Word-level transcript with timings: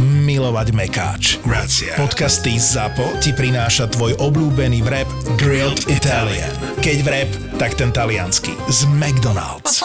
milovať 0.00 0.68
Mekáč. 0.72 1.22
Grazie. 1.44 1.92
Podcasty 1.98 2.56
ZAPO 2.56 3.20
ti 3.20 3.36
prináša 3.36 3.90
tvoj 3.92 4.16
obľúbený 4.20 4.80
vrep 4.86 5.08
Grilled 5.36 5.88
Italian. 5.90 6.52
Keď 6.80 6.96
vrep, 7.04 7.30
tak 7.60 7.76
ten 7.76 7.92
talianský. 7.92 8.56
Z 8.72 8.88
McDonald's. 8.88 9.84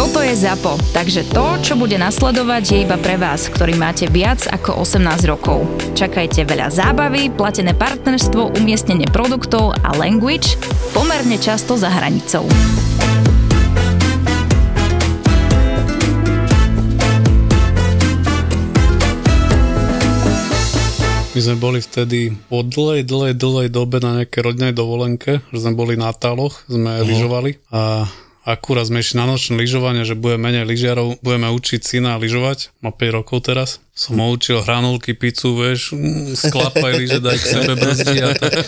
Toto 0.00 0.24
je 0.24 0.32
ZAPO, 0.32 0.80
takže 0.96 1.28
to, 1.28 1.60
čo 1.60 1.76
bude 1.76 2.00
nasledovať, 2.00 2.64
je 2.72 2.78
iba 2.88 2.96
pre 2.96 3.20
vás, 3.20 3.52
ktorý 3.52 3.76
máte 3.76 4.08
viac 4.08 4.48
ako 4.48 4.80
18 4.80 5.28
rokov. 5.28 5.68
Čakajte 5.92 6.48
veľa 6.48 6.72
zábavy, 6.72 7.28
platené 7.28 7.76
partnerstvo, 7.76 8.56
umiestnenie 8.56 9.04
produktov 9.12 9.76
a 9.84 9.92
language 10.00 10.56
pomerne 10.96 11.36
často 11.36 11.76
za 11.76 11.92
hranicou. 11.92 12.48
My 21.30 21.38
sme 21.38 21.62
boli 21.62 21.78
vtedy 21.78 22.34
po 22.50 22.66
dlhej, 22.66 23.06
dlhej, 23.06 23.38
dlhej 23.38 23.70
dobe 23.70 24.02
na 24.02 24.18
nejaké 24.18 24.42
rodnej 24.42 24.74
dovolenke, 24.74 25.38
že 25.54 25.62
sme 25.62 25.78
boli 25.78 25.94
na 25.94 26.10
Taloch, 26.10 26.66
sme 26.66 26.98
uh-huh. 26.98 27.06
lyžovali 27.06 27.62
a 27.70 28.10
akurát 28.42 28.90
sme 28.90 28.98
išli 28.98 29.22
na 29.22 29.30
nočné 29.30 29.54
lyžovanie, 29.54 30.02
že 30.02 30.18
bude 30.18 30.42
menej 30.42 30.66
lyžiarov, 30.66 31.22
budeme 31.22 31.46
učiť 31.54 31.86
syna 31.86 32.18
lyžovať, 32.18 32.74
má 32.82 32.90
5 32.90 33.14
rokov 33.14 33.46
teraz. 33.46 33.78
Som 34.00 34.16
ho 34.16 34.32
učil 34.32 34.64
hranulky, 34.64 35.12
pizzu, 35.12 35.52
vieš, 35.60 35.92
sklapaj 36.32 36.96
lyže, 36.96 37.20
daj 37.20 37.36
k 37.36 37.44
sebe 37.44 37.72
brzdi 37.76 38.16
a 38.24 38.32
tak. 38.32 38.52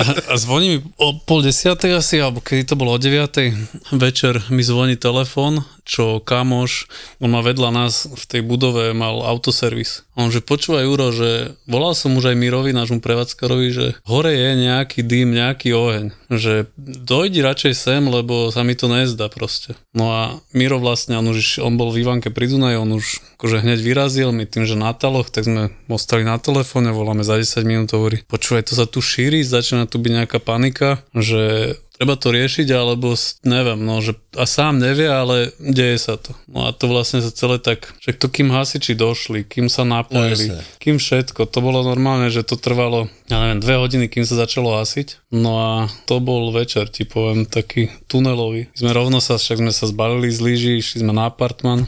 A, 0.00 0.32
a 0.32 0.34
zvoní 0.36 0.68
mi 0.68 0.78
o 0.96 1.12
pol 1.12 1.44
desiatej 1.44 1.92
asi, 2.00 2.16
alebo 2.24 2.40
kedy 2.40 2.72
to 2.72 2.74
bolo 2.76 2.96
o 2.96 3.00
deviatej 3.00 3.52
večer, 3.92 4.40
mi 4.48 4.64
zvoní 4.64 4.96
telefón, 4.96 5.60
čo 5.84 6.24
kamoš, 6.24 6.88
on 7.20 7.36
má 7.36 7.44
vedľa 7.44 7.68
nás 7.68 8.08
v 8.08 8.24
tej 8.24 8.42
budove, 8.46 8.96
mal 8.96 9.20
autoservis. 9.20 10.08
On 10.16 10.28
že 10.28 10.44
počúvaj 10.44 10.84
Juro, 10.84 11.10
že 11.10 11.56
volal 11.68 11.96
som 11.96 12.16
už 12.16 12.32
aj 12.32 12.36
Mirovi, 12.36 12.76
nášmu 12.76 13.00
prevádzkarovi, 13.00 13.68
že 13.72 13.86
hore 14.04 14.36
je 14.36 14.50
nejaký 14.68 15.00
dým, 15.00 15.32
nejaký 15.32 15.72
oheň, 15.72 16.04
že 16.28 16.68
dojdi 16.80 17.40
radšej 17.40 17.72
sem, 17.72 18.02
lebo 18.04 18.52
sa 18.52 18.60
mi 18.64 18.76
to 18.76 18.88
nezdá 18.88 19.32
proste. 19.32 19.74
No 19.96 20.12
a 20.12 20.20
Miro 20.52 20.76
vlastne, 20.76 21.16
on 21.16 21.28
už 21.32 21.60
on 21.64 21.80
bol 21.80 21.90
v 21.90 22.04
Ivanke 22.04 22.28
pri 22.28 22.52
Dunaj, 22.52 22.80
on 22.80 23.00
už 23.00 23.24
akože 23.40 23.64
hneď 23.64 23.80
vyrazil, 23.80 24.09
my 24.10 24.44
tým, 24.46 24.66
že 24.66 24.74
na 24.74 24.90
taloch, 24.90 25.30
tak 25.30 25.46
sme 25.46 25.70
ostali 25.86 26.26
na 26.26 26.36
telefóne, 26.42 26.90
voláme 26.90 27.22
za 27.22 27.38
10 27.38 27.62
minút, 27.62 27.94
hovorí, 27.94 28.26
počúvaj, 28.26 28.66
to 28.66 28.74
sa 28.74 28.86
tu 28.90 28.98
šíri, 28.98 29.46
začína 29.46 29.86
tu 29.86 30.02
byť 30.02 30.12
nejaká 30.24 30.38
panika, 30.42 30.98
že 31.14 31.74
treba 32.00 32.16
to 32.16 32.32
riešiť, 32.32 32.64
alebo 32.72 33.12
neviem, 33.44 33.76
no, 33.84 34.00
že 34.00 34.16
a 34.32 34.48
sám 34.48 34.80
nevie, 34.80 35.04
ale 35.04 35.52
deje 35.60 36.00
sa 36.00 36.16
to. 36.16 36.32
No 36.48 36.64
a 36.64 36.72
to 36.72 36.88
vlastne 36.88 37.20
sa 37.20 37.28
celé 37.28 37.60
tak, 37.60 37.92
že 38.00 38.16
to 38.16 38.32
kým 38.32 38.48
hasiči 38.48 38.96
došli, 38.96 39.44
kým 39.44 39.68
sa 39.68 39.84
napojili, 39.84 40.56
no, 40.56 40.64
kým 40.80 40.96
všetko, 40.96 41.44
to 41.44 41.58
bolo 41.60 41.84
normálne, 41.84 42.32
že 42.32 42.40
to 42.40 42.56
trvalo, 42.56 43.12
ja 43.28 43.36
neviem, 43.44 43.60
dve 43.60 43.76
hodiny, 43.76 44.08
kým 44.08 44.24
sa 44.24 44.40
začalo 44.40 44.80
hasiť. 44.80 45.28
No 45.28 45.60
a 45.60 45.70
to 46.08 46.24
bol 46.24 46.48
večer, 46.56 46.88
ti 46.88 47.04
poviem, 47.04 47.44
taký 47.44 47.92
tunelový. 48.08 48.72
Sme 48.72 48.96
rovno 48.96 49.20
sa, 49.20 49.36
však 49.36 49.60
sme 49.60 49.72
sa 49.76 49.84
zbalili 49.84 50.32
z 50.32 50.40
lyží, 50.40 50.72
išli 50.80 51.04
sme 51.04 51.12
na 51.12 51.28
apartman, 51.28 51.84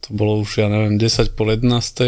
to 0.00 0.16
bolo 0.16 0.40
už, 0.40 0.64
ja 0.64 0.68
neviem, 0.72 0.96
10 0.96 1.36
po 1.36 1.44
11 1.44 1.64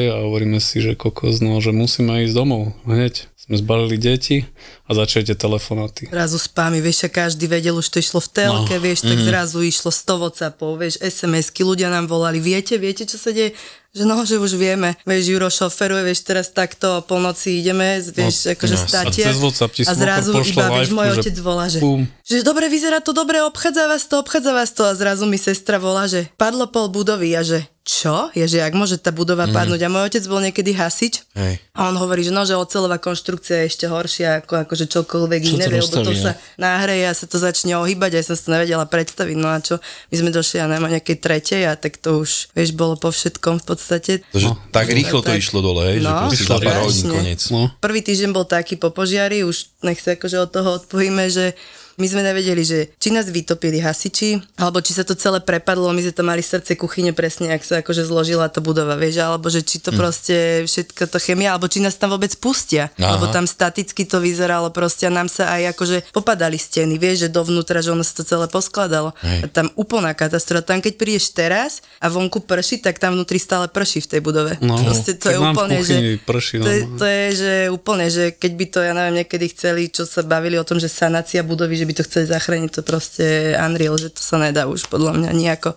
a 0.08 0.24
hovoríme 0.24 0.60
si, 0.60 0.80
že 0.80 0.96
kokos, 0.96 1.44
no, 1.44 1.60
že 1.60 1.76
musíme 1.76 2.24
ísť 2.24 2.34
domov 2.36 2.72
hneď 2.88 3.31
sme 3.52 3.60
zbalili 3.60 4.00
deti 4.00 4.48
a 4.88 4.96
začali 4.96 5.28
tie 5.28 5.36
telefonáty. 5.36 6.08
Zrazu 6.08 6.40
spámi, 6.40 6.80
vieš, 6.80 7.04
a 7.04 7.08
každý 7.12 7.44
vedel, 7.44 7.76
už 7.76 7.92
to 7.92 8.00
išlo 8.00 8.24
v 8.24 8.32
telke, 8.32 8.76
no. 8.76 8.80
vieš, 8.80 9.04
tak 9.04 9.20
mm. 9.20 9.28
zrazu 9.28 9.60
išlo 9.60 9.92
100 9.92 10.08
Whatsappov, 10.24 10.80
vieš, 10.80 10.96
SMS-ky, 11.04 11.60
ľudia 11.60 11.92
nám 11.92 12.08
volali, 12.08 12.40
viete, 12.40 12.80
viete, 12.80 13.04
čo 13.04 13.20
sa 13.20 13.28
deje? 13.28 13.52
Že 13.92 14.08
no, 14.08 14.24
že 14.24 14.40
už 14.40 14.56
vieme, 14.56 14.96
vieš, 15.04 15.36
Juro 15.36 15.52
šoferuje, 15.52 16.00
vieš, 16.00 16.24
teraz 16.24 16.48
takto 16.48 16.96
o 16.96 17.04
polnoci 17.04 17.60
ideme, 17.60 18.00
vieš, 18.00 18.48
no, 18.48 18.56
akože 18.56 18.76
no, 18.80 18.84
státie. 18.88 19.24
A, 19.28 19.36
a 19.36 19.92
zrazu 19.92 20.32
iba, 20.32 20.66
vieš, 20.80 20.96
môj 20.96 21.08
otec 21.20 21.36
volá, 21.44 21.68
že, 21.68 21.84
že 22.24 22.40
dobre, 22.40 22.72
vyzerá 22.72 23.04
to 23.04 23.12
dobre, 23.12 23.44
obchádza 23.44 23.84
vás 23.84 24.08
to, 24.08 24.16
obchádza 24.24 24.56
vás 24.56 24.72
to 24.72 24.88
a 24.88 24.96
zrazu 24.96 25.28
mi 25.28 25.36
sestra 25.36 25.76
volá, 25.76 26.08
že 26.08 26.24
padlo 26.40 26.72
pol 26.72 26.88
budovy 26.88 27.36
a 27.36 27.44
že 27.44 27.68
čo? 27.82 28.30
Je, 28.30 28.46
že 28.46 28.62
jak 28.62 28.74
môže 28.78 28.94
tá 29.02 29.10
budova 29.10 29.50
mm. 29.50 29.54
padnúť? 29.58 29.80
A 29.82 29.90
môj 29.90 30.06
otec 30.06 30.22
bol 30.30 30.38
niekedy 30.38 30.70
hasič 30.70 31.26
Hej. 31.34 31.58
a 31.74 31.90
on 31.90 31.98
hovorí, 31.98 32.22
že 32.22 32.30
no, 32.30 32.46
že 32.46 32.54
ocelová 32.54 33.02
konštrukcia 33.02 33.41
je 33.50 33.66
ešte 33.66 33.90
horšia 33.90 34.46
ako 34.46 34.62
akože 34.62 34.86
čokoľvek 34.86 35.40
čo 35.42 35.54
iné, 35.58 35.66
lebo 35.66 35.90
to 35.90 36.14
sa 36.14 36.38
náhreje 36.54 37.10
a 37.10 37.12
sa 37.12 37.26
to 37.26 37.42
začne 37.42 37.74
ohýbať, 37.74 38.22
aj 38.22 38.24
som 38.30 38.34
si 38.38 38.46
to 38.46 38.54
nevedela 38.54 38.86
predstaviť. 38.86 39.36
No 39.36 39.50
a 39.50 39.58
čo? 39.58 39.82
My 40.14 40.14
sme 40.22 40.30
došli 40.30 40.62
na 40.62 40.78
nejakej 40.78 41.16
tretej 41.18 41.62
a 41.66 41.74
tak 41.74 41.98
to 41.98 42.22
už, 42.22 42.54
vieš, 42.54 42.70
bolo 42.78 42.94
po 42.94 43.10
všetkom 43.10 43.58
v 43.58 43.64
podstate. 43.66 44.12
To, 44.30 44.38
že 44.38 44.48
no. 44.52 44.58
tak 44.70 44.86
rýchlo 44.94 45.20
to 45.26 45.34
išlo 45.34 45.58
dole, 45.58 45.82
hej, 45.90 45.98
no, 45.98 46.30
že 46.30 46.46
išlo 46.46 46.62
koniec. 47.10 47.42
No. 47.50 47.72
Prvý 47.82 48.00
týždeň 48.06 48.30
bol 48.30 48.46
taký 48.46 48.78
po 48.78 48.94
požiari, 48.94 49.42
už 49.42 49.72
nech 49.82 49.98
sa 49.98 50.14
akože 50.14 50.36
od 50.38 50.50
toho 50.54 50.68
odpojíme, 50.78 51.26
že 51.26 51.58
my 51.96 52.06
sme 52.08 52.22
nevedeli, 52.24 52.62
že 52.62 52.78
či 52.96 53.12
nás 53.12 53.28
vytopili 53.28 53.82
hasiči, 53.82 54.60
alebo 54.60 54.80
či 54.80 54.96
sa 54.96 55.04
to 55.04 55.16
celé 55.18 55.42
prepadlo, 55.42 55.92
my 55.92 56.00
sme 56.00 56.14
to 56.14 56.24
mali 56.24 56.42
srdce 56.44 56.76
kuchyne 56.78 57.12
presne, 57.12 57.52
ak 57.52 57.62
sa 57.62 57.74
akože 57.80 58.06
zložila 58.06 58.48
tá 58.48 58.64
budova, 58.64 58.96
vieš, 58.96 59.20
alebo 59.20 59.48
že 59.52 59.60
či 59.64 59.82
to 59.82 59.92
hm. 59.92 59.96
proste 59.98 60.36
všetko 60.64 61.02
to 61.08 61.18
chemia, 61.20 61.52
alebo 61.52 61.68
či 61.68 61.84
nás 61.84 61.96
tam 61.96 62.14
vôbec 62.14 62.32
pustia, 62.40 62.88
Aha. 62.96 63.16
lebo 63.16 63.28
tam 63.28 63.44
staticky 63.44 64.04
to 64.08 64.22
vyzeralo 64.22 64.72
proste 64.72 65.08
a 65.08 65.12
nám 65.12 65.28
sa 65.28 65.52
aj 65.52 65.76
akože 65.76 65.96
popadali 66.14 66.56
steny, 66.56 66.96
vieš, 66.96 67.26
že 67.26 67.28
dovnútra, 67.32 67.84
že 67.84 67.92
ono 67.92 68.04
sa 68.04 68.20
to 68.20 68.24
celé 68.24 68.46
poskladalo. 68.48 69.12
Hej. 69.24 69.40
A 69.42 69.46
tam 69.48 69.66
úplná 69.74 70.12
katastrofa. 70.16 70.68
Tam 70.68 70.80
keď 70.80 70.94
prídeš 70.96 71.32
teraz 71.32 71.80
a 71.98 72.06
vonku 72.08 72.44
prší, 72.44 72.80
tak 72.84 73.00
tam 73.00 73.16
vnútri 73.16 73.40
stále 73.40 73.66
prší 73.66 74.04
v 74.04 74.08
tej 74.16 74.20
budove. 74.20 74.52
No, 74.62 74.78
proste 74.78 75.18
to 75.18 75.32
je 75.32 75.38
úplne, 75.38 75.78
že, 75.82 76.20
prší, 76.22 76.60
no. 76.60 76.64
to, 76.64 76.70
je, 76.70 76.80
to 76.98 77.04
je, 77.06 77.24
že 77.34 77.54
úplne, 77.72 78.06
že 78.08 78.24
keď 78.36 78.52
by 78.54 78.64
to, 78.68 78.78
ja 78.82 78.92
neviem, 78.92 79.14
niekedy 79.24 79.46
chceli, 79.52 79.88
čo 79.88 80.06
sa 80.06 80.22
bavili 80.22 80.56
o 80.56 80.64
tom, 80.64 80.78
že 80.78 80.86
sanácia 80.86 81.42
budovy, 81.42 81.81
že 81.82 81.88
by 81.90 81.94
to 81.98 82.06
chceli 82.06 82.24
zachrániť, 82.30 82.70
to 82.70 82.82
proste 82.86 83.58
unreal, 83.58 83.98
že 83.98 84.14
to 84.14 84.22
sa 84.22 84.38
nedá 84.38 84.70
už 84.70 84.86
podľa 84.86 85.18
mňa 85.18 85.30
nejako. 85.34 85.74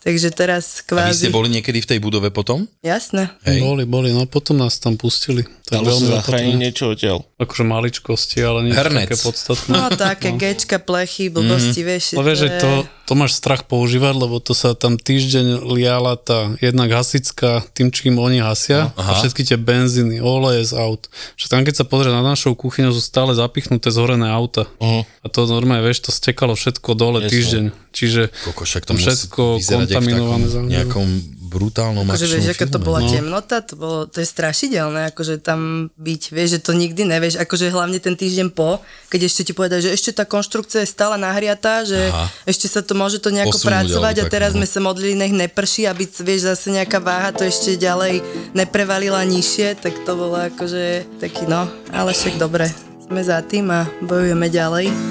Takže 0.00 0.32
teraz 0.32 0.80
kvázi... 0.80 1.04
A 1.04 1.12
vy 1.12 1.20
ste 1.28 1.36
boli 1.36 1.52
niekedy 1.52 1.84
v 1.84 1.88
tej 1.92 1.98
budove 2.00 2.32
potom? 2.32 2.64
Jasné. 2.80 3.36
Hej. 3.44 3.60
Boli, 3.60 3.84
boli, 3.84 4.08
no 4.16 4.24
potom 4.24 4.56
nás 4.56 4.80
tam 4.80 4.96
pustili. 4.96 5.44
To 5.68 5.76
je 5.76 5.86
veľmi 5.86 6.08
zachrániť 6.18 6.54
niečo 6.56 6.84
odtiaľ. 6.90 7.22
Akože 7.36 7.62
maličkosti, 7.62 8.42
ale 8.42 8.66
nie 8.66 8.74
také 8.74 9.14
podstatné. 9.14 9.70
No 9.70 9.86
také 9.94 10.34
no. 10.34 10.40
gečka, 10.40 10.82
plechy, 10.82 11.30
blbosti, 11.30 11.80
mm. 11.80 11.86
vieš. 11.86 12.04
No 12.18 12.26
vieš, 12.26 12.38
že 12.42 12.48
to, 12.58 12.70
to 13.06 13.12
máš 13.14 13.38
strach 13.38 13.68
používať, 13.70 14.14
lebo 14.18 14.42
to 14.42 14.50
sa 14.50 14.74
tam 14.74 14.98
týždeň 14.98 15.62
liala 15.62 16.18
tá 16.18 16.58
jednak 16.58 16.90
hasická 16.90 17.62
tým, 17.70 17.94
čím 17.94 18.18
oni 18.18 18.42
hasia 18.42 18.90
no, 18.96 19.04
a 19.04 19.20
všetky 19.22 19.46
tie 19.46 19.58
benzíny, 19.60 20.18
oleje 20.18 20.74
z 20.74 20.80
aut. 20.80 21.06
Že 21.38 21.46
tam 21.46 21.62
keď 21.62 21.74
sa 21.78 21.84
pozrie 21.86 22.10
na 22.10 22.24
našou 22.24 22.58
kuchyňu, 22.58 22.90
sú 22.90 22.98
stále 22.98 23.30
zapichnuté 23.36 23.94
zhorené 23.94 24.26
auta. 24.26 24.66
Uh-huh. 24.82 25.06
A 25.06 25.26
to 25.30 25.46
normálne, 25.46 25.86
vieš, 25.86 26.08
to 26.08 26.10
stekalo 26.10 26.58
všetko 26.58 26.98
dole 26.98 27.22
Jasne. 27.22 27.30
týždeň. 27.30 27.64
Čiže 27.90 28.30
Koko, 28.46 28.62
však 28.62 28.86
to 28.86 28.94
všetko 28.94 29.58
kontaminované. 29.60 30.46
V 30.46 30.70
nejakom 30.70 31.08
brutálnom 31.50 32.06
akože 32.06 32.38
vieš, 32.38 32.54
aká 32.54 32.66
to 32.70 32.78
bola 32.78 33.02
no. 33.02 33.10
temnota, 33.10 33.58
to, 33.58 33.74
bolo, 33.74 34.06
to 34.06 34.22
je 34.22 34.28
strašidelné, 34.30 35.10
akože 35.10 35.42
tam 35.42 35.90
byť, 35.98 36.22
vieš, 36.30 36.48
že 36.56 36.60
to 36.62 36.72
nikdy 36.78 37.02
nevieš, 37.02 37.42
akože 37.42 37.74
hlavne 37.74 37.98
ten 37.98 38.14
týždeň 38.14 38.54
po, 38.54 38.78
keď 39.10 39.26
ešte 39.26 39.50
ti 39.50 39.52
povedať, 39.52 39.90
že 39.90 39.94
ešte 39.98 40.14
tá 40.14 40.22
konštrukcia 40.22 40.86
je 40.86 40.88
stále 40.88 41.18
nahriatá, 41.18 41.82
že 41.82 41.98
Aha. 41.98 42.30
ešte 42.46 42.70
sa 42.70 42.86
to 42.86 42.94
môže 42.94 43.18
to 43.18 43.34
nejako 43.34 43.58
Posunúť, 43.58 43.90
pracovať 43.90 44.16
a 44.22 44.24
teraz 44.30 44.54
no. 44.54 44.62
sme 44.62 44.66
sa 44.70 44.78
modlili, 44.78 45.18
nech 45.18 45.34
neprší, 45.34 45.90
aby, 45.90 46.06
vieš, 46.06 46.46
zase 46.46 46.70
nejaká 46.70 47.02
váha 47.02 47.34
to 47.34 47.42
ešte 47.42 47.74
ďalej 47.74 48.22
neprevalila 48.54 49.26
nižšie, 49.26 49.82
tak 49.82 50.06
to 50.06 50.12
bolo 50.14 50.38
akože 50.38 51.18
taký, 51.18 51.50
no, 51.50 51.66
ale 51.90 52.14
však 52.14 52.38
dobre, 52.38 52.70
sme 53.10 53.26
za 53.26 53.42
tým 53.42 53.66
a 53.74 53.90
bojujeme 54.06 54.46
ďalej. 54.46 55.09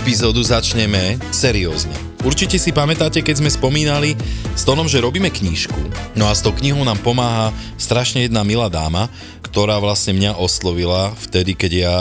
Epizódu 0.00 0.40
začneme 0.40 1.20
seriózne. 1.28 1.92
Určite 2.24 2.56
si 2.56 2.72
pamätáte, 2.72 3.20
keď 3.20 3.44
sme 3.44 3.52
spomínali 3.52 4.16
s 4.56 4.64
Tonom, 4.64 4.88
že 4.88 4.96
robíme 4.96 5.28
knížku. 5.28 5.76
No 6.16 6.24
a 6.24 6.32
s 6.32 6.40
tou 6.40 6.56
knihou 6.56 6.80
nám 6.88 6.96
pomáha 7.04 7.52
strašne 7.76 8.24
jedna 8.24 8.40
milá 8.40 8.72
dáma, 8.72 9.12
ktorá 9.50 9.82
vlastne 9.82 10.14
mňa 10.14 10.38
oslovila 10.38 11.10
vtedy, 11.26 11.58
keď 11.58 11.72
ja 11.74 11.98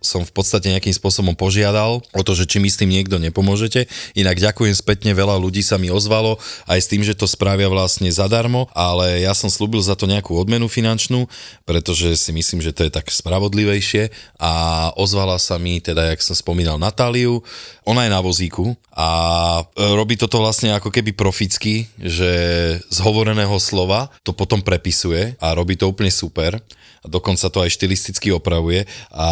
som 0.00 0.24
v 0.24 0.32
podstate 0.32 0.72
nejakým 0.72 0.96
spôsobom 0.96 1.36
požiadal 1.36 2.00
o 2.00 2.22
to, 2.24 2.32
že 2.32 2.48
či 2.48 2.64
mi 2.64 2.72
s 2.72 2.80
tým 2.80 2.88
niekto 2.88 3.20
nepomôžete. 3.20 3.84
Inak 4.16 4.40
ďakujem 4.40 4.72
spätne, 4.72 5.12
veľa 5.12 5.36
ľudí 5.36 5.60
sa 5.60 5.76
mi 5.76 5.92
ozvalo 5.92 6.40
aj 6.64 6.80
s 6.80 6.88
tým, 6.88 7.04
že 7.04 7.12
to 7.12 7.28
spravia 7.28 7.68
vlastne 7.68 8.08
zadarmo, 8.08 8.72
ale 8.72 9.20
ja 9.20 9.36
som 9.36 9.52
slúbil 9.52 9.84
za 9.84 10.00
to 10.00 10.08
nejakú 10.08 10.32
odmenu 10.32 10.64
finančnú, 10.64 11.28
pretože 11.68 12.16
si 12.16 12.32
myslím, 12.32 12.64
že 12.64 12.72
to 12.72 12.88
je 12.88 12.96
tak 12.96 13.12
spravodlivejšie. 13.12 14.08
A 14.40 14.52
ozvala 14.96 15.36
sa 15.36 15.60
mi, 15.60 15.84
teda 15.84 16.16
jak 16.16 16.24
som 16.24 16.32
spomínal, 16.32 16.80
Natáliu, 16.80 17.44
ona 17.84 18.08
je 18.08 18.14
na 18.16 18.24
vozíku 18.24 18.72
a 18.96 19.08
robí 19.76 20.16
toto 20.16 20.40
vlastne 20.40 20.72
ako 20.72 20.88
keby 20.88 21.12
proficky, 21.12 21.84
že 22.00 22.32
z 22.80 22.98
hovoreného 23.04 23.60
slova 23.60 24.08
to 24.24 24.32
potom 24.32 24.64
prepisuje 24.64 25.36
a 25.36 25.52
robí 25.52 25.76
to 25.76 25.84
úplne 25.84 26.08
super 26.08 26.56
dokonca 27.06 27.46
to 27.50 27.58
aj 27.62 27.70
štilisticky 27.74 28.34
opravuje 28.34 28.88
a 29.14 29.28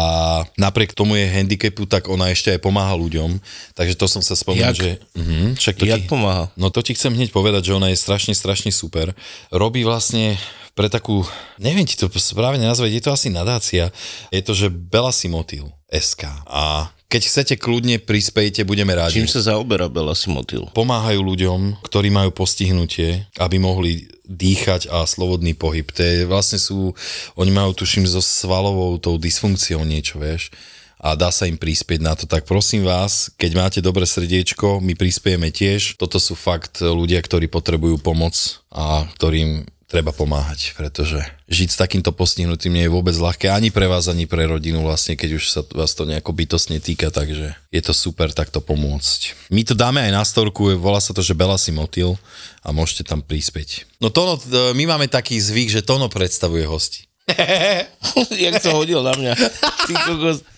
napriek 0.55 0.95
tomu 0.95 1.19
je 1.19 1.27
handicapu, 1.27 1.89
tak 1.89 2.07
ona 2.07 2.31
ešte 2.31 2.55
aj 2.55 2.63
pomáha 2.63 2.95
ľuďom, 2.95 3.39
takže 3.75 3.95
to 3.99 4.05
som 4.07 4.21
sa 4.23 4.35
spomínal, 4.37 4.75
že... 4.75 5.01
Uh-huh, 5.15 5.55
však 5.57 5.75
to 5.81 5.85
Jak 5.87 6.05
ti, 6.05 6.09
pomáha? 6.09 6.51
No 6.55 6.69
to 6.69 6.79
ti 6.79 6.95
chcem 6.95 7.11
hneď 7.11 7.33
povedať, 7.33 7.71
že 7.71 7.75
ona 7.75 7.91
je 7.91 7.97
strašne, 7.99 8.31
strašne 8.37 8.71
super. 8.71 9.11
Robí 9.51 9.83
vlastne 9.83 10.39
pre 10.77 10.93
takú, 10.93 11.25
neviem 11.57 11.89
ti 11.89 11.97
to 11.97 12.05
správne 12.21 12.61
nazvať, 12.61 12.89
je 12.93 13.03
to 13.03 13.09
asi 13.09 13.27
nadácia, 13.33 13.89
je 14.29 14.41
to, 14.45 14.53
že 14.53 14.69
Bela 14.69 15.09
Simotil 15.09 15.73
SK 15.89 16.45
a 16.45 16.93
keď 17.07 17.21
chcete 17.23 17.55
kľudne 17.55 18.03
prispejte, 18.03 18.67
budeme 18.67 18.91
rádi. 18.91 19.23
Čím 19.23 19.31
sa 19.31 19.39
zaoberá 19.39 19.87
Bela 19.87 20.11
Simotil? 20.11 20.67
Pomáhajú 20.75 21.23
ľuďom, 21.23 21.79
ktorí 21.79 22.11
majú 22.11 22.35
postihnutie, 22.35 23.23
aby 23.39 23.55
mohli 23.63 24.11
dýchať 24.27 24.91
a 24.91 25.07
slobodný 25.07 25.55
pohyb. 25.55 25.87
To 25.95 26.01
je, 26.03 26.15
vlastne 26.27 26.59
sú, 26.59 26.93
oni 27.39 27.51
majú 27.51 27.71
tuším 27.73 28.05
so 28.05 28.19
svalovou 28.19 28.99
tou 28.99 29.15
dysfunkciou 29.15 29.81
niečo, 29.87 30.19
vieš 30.19 30.51
a 30.97 31.13
dá 31.13 31.29
sa 31.29 31.45
im 31.45 31.61
prispieť 31.61 32.01
na 32.01 32.17
to, 32.17 32.25
tak 32.25 32.49
prosím 32.49 32.81
vás, 32.81 33.29
keď 33.37 33.51
máte 33.53 33.79
dobré 33.85 34.09
srdiečko, 34.09 34.81
my 34.81 34.97
prispiejeme 34.97 35.53
tiež. 35.53 35.93
Toto 35.93 36.17
sú 36.17 36.33
fakt 36.33 36.81
ľudia, 36.81 37.21
ktorí 37.21 37.45
potrebujú 37.45 38.01
pomoc 38.01 38.33
a 38.73 39.05
ktorým 39.13 39.69
treba 39.87 40.11
pomáhať, 40.11 40.75
pretože 40.75 41.23
žiť 41.47 41.69
s 41.71 41.79
takýmto 41.79 42.11
postihnutým 42.11 42.75
nie 42.75 42.85
je 42.85 42.91
vôbec 42.91 43.15
ľahké 43.15 43.47
ani 43.47 43.71
pre 43.71 43.87
vás, 43.87 44.11
ani 44.11 44.27
pre 44.27 44.43
rodinu 44.43 44.83
vlastne, 44.83 45.15
keď 45.15 45.39
už 45.39 45.43
sa 45.47 45.61
vás 45.63 45.95
to 45.95 46.03
nejako 46.03 46.35
bytostne 46.35 46.83
týka, 46.83 47.07
takže 47.07 47.55
je 47.71 47.81
to 47.81 47.95
super 47.95 48.35
takto 48.35 48.59
pomôcť. 48.59 49.47
My 49.47 49.63
to 49.63 49.71
dáme 49.71 50.03
aj 50.03 50.11
na 50.11 50.23
storku, 50.27 50.75
volá 50.75 50.99
sa 50.99 51.15
to, 51.15 51.23
že 51.23 51.31
Bela 51.31 51.55
si 51.55 51.71
motil 51.71 52.19
a 52.67 52.75
môžete 52.75 53.07
tam 53.07 53.23
prispieť. 53.23 53.87
No 54.03 54.11
Tono, 54.11 54.35
my 54.75 54.83
máme 54.83 55.07
taký 55.07 55.39
zvyk, 55.39 55.71
že 55.71 55.81
Tono 55.87 56.11
predstavuje 56.11 56.67
hosti. 56.67 57.07
Jak 58.43 58.59
to 58.59 58.75
hodil 58.75 58.99
na 59.03 59.15
mňa. 59.15 59.33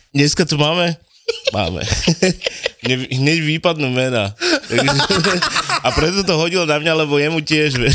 Dneska 0.09 0.41
tu 0.49 0.57
máme 0.57 0.97
Máme. 1.49 1.81
Hneď 3.19 3.39
výpadnú 3.41 3.89
mena. 3.89 4.33
A 5.85 5.89
preto 5.95 6.21
to 6.23 6.35
hodil 6.37 6.63
na 6.67 6.77
mňa, 6.77 6.93
lebo 7.05 7.17
jemu 7.17 7.39
tiež. 7.41 7.71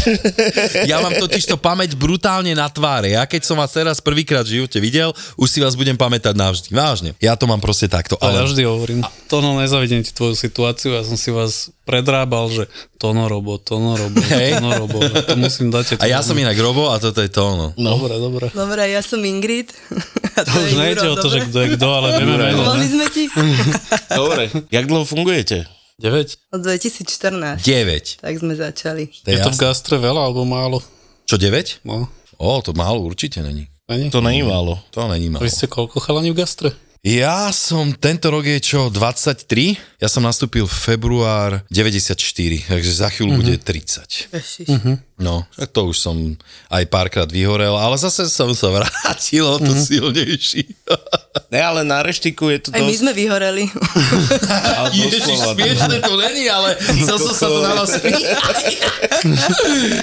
Ja 0.91 1.01
mám 1.01 1.17
totiž 1.17 1.49
to 1.49 1.57
pamäť 1.57 1.97
brutálne 1.97 2.53
na 2.53 2.69
tváre. 2.69 3.17
Ja 3.17 3.25
keď 3.25 3.43
som 3.47 3.57
vás 3.57 3.73
teraz 3.73 4.03
prvýkrát 4.03 4.45
v 4.45 4.61
živote 4.61 4.79
videl, 4.83 5.11
už 5.39 5.49
si 5.49 5.59
vás 5.63 5.79
budem 5.79 5.97
pamätať 5.97 6.35
navždy. 6.37 6.69
Vážne. 6.75 7.11
Ja 7.23 7.39
to 7.39 7.49
mám 7.49 7.63
proste 7.63 7.89
takto. 7.89 8.19
Ale... 8.21 8.43
Ja 8.43 8.45
vždy 8.45 8.63
hovorím. 8.67 8.99
To 9.31 9.41
no 9.41 9.57
nezavidím 9.59 10.05
ti 10.05 10.13
tvoju 10.13 10.37
situáciu. 10.37 10.93
Ja 10.93 11.03
som 11.07 11.17
si 11.17 11.33
vás 11.33 11.73
predrábal, 11.85 12.49
že 12.49 12.65
Tono 12.97 13.29
Robo, 13.29 13.61
Tono 13.61 13.95
Robo, 13.95 14.19
hey. 14.33 14.57
Tono 14.57 14.73
Robo. 14.75 14.99
To 15.05 15.37
musím 15.37 15.69
dať. 15.69 16.01
A 16.01 16.09
ja 16.09 16.25
som 16.25 16.35
inak 16.35 16.57
Robo 16.57 16.91
a 16.91 16.97
toto 16.97 17.21
je 17.21 17.29
Tono. 17.29 17.77
No. 17.77 18.01
Dobre, 18.01 18.17
dobre. 18.17 18.47
Dobre, 18.51 18.89
ja 18.89 19.05
som 19.05 19.21
Ingrid. 19.23 19.71
A 20.35 20.43
to, 20.43 20.51
to 20.51 20.67
už 20.67 20.73
nejde 20.75 21.07
o 21.07 21.15
to, 21.15 21.31
že 21.31 21.47
kto 21.47 21.59
je 21.63 21.69
kto, 21.79 21.89
ale 21.95 22.19
vieme 22.19 22.35
meno. 22.35 22.67
Sme 22.75 23.07
ti? 23.07 23.31
Dobre. 24.19 24.51
Jak 24.67 24.91
dlho 24.91 25.07
fungujete? 25.07 25.71
9. 26.03 26.51
Od 26.51 26.59
2014. 26.59 27.63
9. 27.63 28.19
Tak 28.19 28.35
sme 28.43 28.59
začali. 28.59 29.15
To 29.23 29.31
je, 29.31 29.39
je 29.39 29.47
to 29.47 29.55
v 29.55 29.59
gastre 29.63 29.95
veľa 29.95 30.27
alebo 30.27 30.43
málo? 30.43 30.83
Čo, 31.23 31.39
9? 31.39 31.87
No. 31.87 32.11
O, 32.35 32.59
to 32.67 32.75
málo 32.75 33.07
určite 33.07 33.47
není. 33.47 33.71
Není? 33.87 34.11
To 34.11 34.19
není 34.19 34.43
málo. 34.43 34.83
To 34.91 35.07
není 35.07 35.31
málo. 35.31 35.47
Vy 35.47 35.55
ste 35.55 35.71
koľko 35.71 36.03
chalani 36.03 36.35
v 36.35 36.43
gastre? 36.43 36.75
Ja 37.05 37.53
som, 37.53 37.93
tento 37.93 38.33
rok 38.33 38.49
je 38.49 38.65
čo, 38.65 38.89
23? 38.89 39.77
Ja 40.01 40.09
som 40.09 40.25
nastúpil 40.25 40.65
február 40.65 41.61
94, 41.69 42.17
takže 42.65 42.93
za 42.97 43.13
chvíľu 43.13 43.37
uh-huh. 43.37 43.45
bude 43.45 43.55
30. 43.61 44.33
Uh-huh. 44.33 44.97
No, 45.15 45.47
to 45.71 45.95
už 45.95 46.03
som 46.03 46.17
aj 46.75 46.91
párkrát 46.91 47.31
vyhorel, 47.31 47.79
ale 47.79 47.95
zase 47.95 48.27
som 48.27 48.51
sa 48.51 48.67
vrátil 48.75 49.47
o 49.47 49.63
to 49.63 49.71
uh-huh. 49.71 49.87
silnejší. 49.87 50.67
ne, 51.55 51.61
ale 51.63 51.87
na 51.87 52.03
reštiku 52.03 52.51
je 52.51 52.67
to 52.67 52.69
Aj 52.75 52.83
dosť... 52.83 52.91
my 52.91 52.95
sme 52.99 53.13
vyhoreli. 53.15 53.65
Ježiš, 54.99 55.39
smiešne 55.39 56.03
to 56.03 56.19
není, 56.19 56.51
ale 56.51 56.75
chcel 57.07 57.17
som 57.23 57.31
sa 57.31 57.47
to 57.47 57.59
na 57.63 57.73
vás 57.79 57.95
spýtať. 57.95 58.57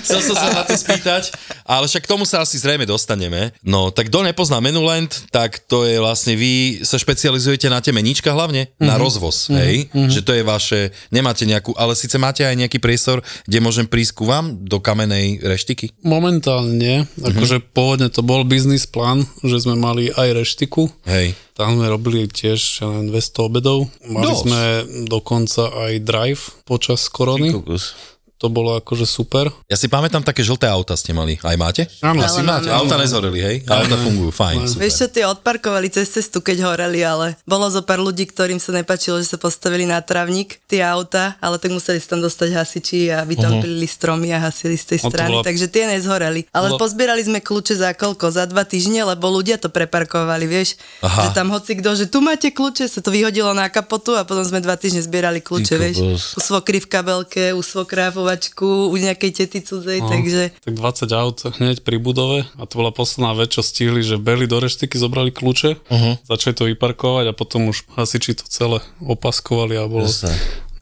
chcel 0.08 0.20
som 0.32 0.36
sa 0.40 0.48
na 0.56 0.64
to 0.64 0.80
spýtať, 0.80 1.24
ale 1.68 1.92
však 1.92 2.08
k 2.08 2.12
tomu 2.12 2.24
sa 2.24 2.48
asi 2.48 2.56
zrejme 2.56 2.88
dostaneme. 2.88 3.52
No, 3.68 3.92
tak 3.92 4.08
kto 4.08 4.24
nepozná 4.24 4.64
Menuland, 4.64 5.12
tak 5.28 5.60
to 5.68 5.84
je 5.84 6.00
vlastne 6.00 6.40
vy 6.40 6.88
sa 6.88 6.96
špecializujete 6.96 7.68
na 7.68 7.84
tie 7.84 7.92
meníčka 7.92 8.32
hlavne, 8.32 8.72
mm-hmm. 8.72 8.88
na 8.88 8.96
mhm. 8.96 9.02
rozvoz, 9.04 9.52
mm-hmm. 9.52 9.60
hej? 9.60 9.76
Mm-hmm. 9.92 10.12
Že 10.16 10.22
to 10.24 10.32
je 10.40 10.44
vaše, 10.48 10.80
nemáte 11.12 11.44
nejakú, 11.44 11.76
ale 11.76 12.00
síce 12.00 12.16
máte 12.16 12.48
aj 12.48 12.56
nejaký 12.56 12.80
priestor, 12.80 13.20
kde 13.44 13.60
môžem 13.60 13.84
prísť 13.84 14.16
ku 14.16 14.24
vám 14.24 14.56
do 14.56 14.80
kamenej 15.02 15.42
reštiky? 15.42 15.98
Momentálne 16.06 17.10
mhm. 17.10 17.26
akože 17.34 17.58
mm-hmm. 17.58 17.74
pôvodne 17.74 18.08
to 18.14 18.22
bol 18.22 18.46
biznis 18.46 18.86
plán, 18.86 19.26
že 19.42 19.66
sme 19.66 19.74
mali 19.74 20.14
aj 20.14 20.46
reštiku. 20.46 20.94
Hej. 21.10 21.34
Tam 21.58 21.78
sme 21.78 21.90
robili 21.90 22.30
tiež 22.30 22.86
200 23.10 23.10
obedov. 23.42 23.90
Mali 24.06 24.30
Dos. 24.30 24.46
sme 24.46 24.62
dokonca 25.10 25.74
aj 25.90 25.94
drive 26.06 26.44
počas 26.70 27.10
korony 27.10 27.50
to 28.42 28.50
bolo 28.50 28.82
akože 28.82 29.06
super. 29.06 29.54
Ja 29.70 29.78
si 29.78 29.86
pamätám, 29.86 30.26
také 30.26 30.42
žlté 30.42 30.66
auta 30.66 30.98
ste 30.98 31.14
mali. 31.14 31.38
Aj 31.46 31.54
máte? 31.62 31.86
Áno. 32.02 32.26
Asi 32.26 32.42
máte. 32.42 32.74
Auta 32.74 32.98
nezhoreli, 32.98 33.38
hej? 33.38 33.56
Auta 33.70 33.94
fungujú, 34.02 34.34
fajn. 34.34 34.66
Super. 34.66 34.82
Vieš 34.82 34.94
čo, 34.98 35.06
tie 35.14 35.26
odparkovali 35.30 35.94
cez 35.94 36.10
cestu, 36.10 36.42
keď 36.42 36.66
horeli, 36.66 37.06
ale 37.06 37.38
bolo 37.46 37.70
zo 37.70 37.86
pár 37.86 38.02
ľudí, 38.02 38.26
ktorým 38.26 38.58
sa 38.58 38.74
nepačilo, 38.74 39.22
že 39.22 39.30
sa 39.30 39.38
postavili 39.38 39.86
na 39.86 40.02
travník 40.02 40.58
tie 40.66 40.82
auta, 40.82 41.38
ale 41.38 41.62
tak 41.62 41.70
museli 41.70 42.02
sa 42.02 42.18
tam 42.18 42.26
dostať 42.26 42.50
hasiči 42.50 43.14
a 43.14 43.22
vytompili 43.22 43.86
uh-huh. 43.86 43.94
stromy 43.94 44.34
a 44.34 44.42
hasili 44.42 44.74
z 44.74 44.98
tej 44.98 45.00
strany, 45.06 45.38
bola... 45.38 45.46
takže 45.46 45.70
tie 45.70 45.86
nezhoreli. 45.86 46.50
Ale 46.50 46.74
bola... 46.74 46.82
pozbierali 46.82 47.22
sme 47.22 47.46
kľúče 47.46 47.78
za 47.78 47.94
koľko? 47.94 48.34
Za 48.34 48.50
dva 48.50 48.66
týždne, 48.66 49.06
lebo 49.06 49.30
ľudia 49.30 49.62
to 49.62 49.70
preparkovali, 49.70 50.50
vieš? 50.50 50.82
Aha. 51.06 51.30
Že 51.30 51.38
tam 51.38 51.54
hoci 51.54 51.78
kto, 51.78 51.90
že 51.94 52.06
tu 52.10 52.26
máte 52.26 52.50
kľúče, 52.50 52.90
sa 52.90 53.06
to 53.06 53.14
vyhodilo 53.14 53.54
na 53.54 53.70
kapotu 53.70 54.18
a 54.18 54.26
potom 54.26 54.42
sme 54.42 54.66
dva 54.66 54.74
týždne 54.74 55.06
zbierali 55.06 55.46
kľúče, 55.46 55.76
vieš? 55.78 55.98
U 56.34 56.42
svokry 56.42 56.82
v 56.82 56.90
kabelke, 56.90 57.54
u 57.54 57.62
svokra 57.62 58.10
operovačku 58.32 58.92
u 58.92 58.96
nejakej 58.96 59.32
tety 59.44 59.60
cudzej, 59.60 60.00
no, 60.02 60.10
takže... 60.10 60.56
Tak 60.64 60.74
20 60.80 61.12
aut 61.20 61.38
hneď 61.60 61.84
pri 61.84 61.98
budove 62.00 62.48
a 62.56 62.64
to 62.64 62.74
bola 62.80 62.96
posledná 62.96 63.36
vec, 63.36 63.52
čo 63.52 63.62
stihli, 63.62 64.00
že 64.00 64.16
beli 64.16 64.48
do 64.48 64.64
reštiky, 64.64 64.96
zobrali 64.96 65.36
kľúče, 65.36 65.70
uh-huh. 65.76 66.14
začali 66.24 66.54
to 66.56 66.64
vyparkovať 66.72 67.32
a 67.32 67.38
potom 67.38 67.68
už 67.68 67.84
hasiči 68.00 68.40
to 68.40 68.48
celé 68.48 68.80
opaskovali 69.04 69.76
a 69.76 69.86
bolo... 69.88 70.08
Jasne. 70.08 70.32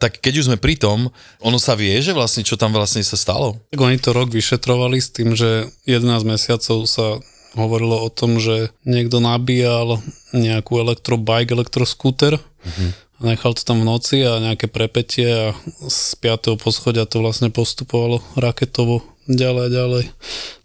Tak 0.00 0.16
keď 0.24 0.40
už 0.40 0.46
sme 0.48 0.56
pri 0.56 0.80
tom, 0.80 1.12
ono 1.44 1.60
sa 1.60 1.76
vie, 1.76 1.92
že 2.00 2.16
vlastne 2.16 2.40
čo 2.40 2.56
tam 2.56 2.72
vlastne 2.72 3.04
sa 3.04 3.20
stalo? 3.20 3.60
Tak 3.68 3.80
oni 3.84 4.00
to 4.00 4.16
rok 4.16 4.32
vyšetrovali 4.32 4.96
s 4.96 5.12
tým, 5.12 5.36
že 5.36 5.68
11 5.84 6.24
mesiacov 6.24 6.88
sa 6.88 7.20
hovorilo 7.52 8.00
o 8.00 8.08
tom, 8.08 8.40
že 8.40 8.72
niekto 8.88 9.20
nabíjal 9.20 10.00
nejakú 10.32 10.80
elektrobike, 10.80 11.52
elektroskúter 11.52 12.40
uh-huh 12.40 13.09
nechal 13.20 13.52
to 13.52 13.62
tam 13.62 13.84
v 13.84 13.88
noci 13.88 14.24
a 14.24 14.40
nejaké 14.40 14.66
prepetie 14.66 15.28
a 15.28 15.46
z 15.88 16.16
5. 16.18 16.56
poschodia 16.56 17.04
to 17.04 17.20
vlastne 17.20 17.52
postupovalo 17.52 18.24
raketovo 18.36 19.04
ďalej 19.30 19.62
a 19.62 19.70
ďalej. 19.70 20.04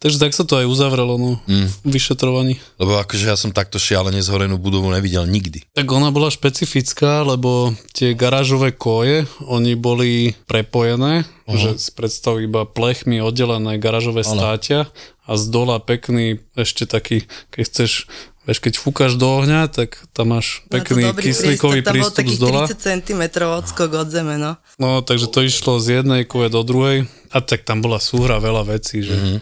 Takže 0.02 0.18
tak 0.18 0.34
sa 0.34 0.44
to 0.48 0.58
aj 0.58 0.66
uzavrelo 0.66 1.16
no, 1.22 1.32
mm. 1.46 1.86
vyšetrovaní. 1.86 2.58
Lebo 2.82 2.98
akože 2.98 3.30
ja 3.30 3.38
som 3.38 3.54
takto 3.54 3.78
šialene 3.78 4.26
zhorenú 4.26 4.58
budovu 4.58 4.90
nevidel 4.90 5.30
nikdy. 5.30 5.70
Tak 5.78 5.86
ona 5.90 6.10
bola 6.10 6.34
špecifická, 6.34 7.22
lebo 7.22 7.78
tie 7.94 8.18
garážové 8.18 8.74
koje, 8.74 9.30
oni 9.46 9.78
boli 9.78 10.34
prepojené, 10.50 11.26
uh-huh. 11.46 11.58
že 11.58 11.70
si 11.78 11.90
predstav 11.94 12.42
iba 12.42 12.66
plechmi 12.66 13.22
oddelené 13.22 13.78
garážové 13.78 14.26
státia 14.26 14.90
a 15.26 15.38
z 15.38 15.44
dola 15.50 15.82
pekný 15.82 16.42
ešte 16.54 16.86
taký, 16.86 17.26
keď 17.50 17.62
chceš 17.66 17.92
Vieš, 18.46 18.62
keď 18.62 18.74
fúkaš 18.78 19.18
do 19.18 19.26
ohňa, 19.26 19.74
tak 19.74 19.98
tam 20.14 20.38
máš 20.38 20.62
pekný 20.70 21.10
kyslíkový 21.18 21.82
prístup, 21.82 22.22
prístup 22.22 22.28
z 22.30 22.38
dola. 22.38 22.64
30 22.70 22.78
cm 23.02 23.24
odskok 23.42 23.90
od 23.98 24.08
zeme, 24.14 24.38
no. 24.38 24.62
No, 24.78 25.02
takže 25.02 25.34
to 25.34 25.42
išlo 25.42 25.82
z 25.82 26.02
jednej 26.02 26.30
kove 26.30 26.54
do 26.54 26.62
druhej 26.62 27.10
a 27.34 27.38
tak 27.42 27.66
tam 27.66 27.82
bola 27.82 27.98
súhra 27.98 28.38
veľa 28.38 28.70
vecí, 28.70 29.02
že, 29.02 29.18
mm-hmm. 29.18 29.38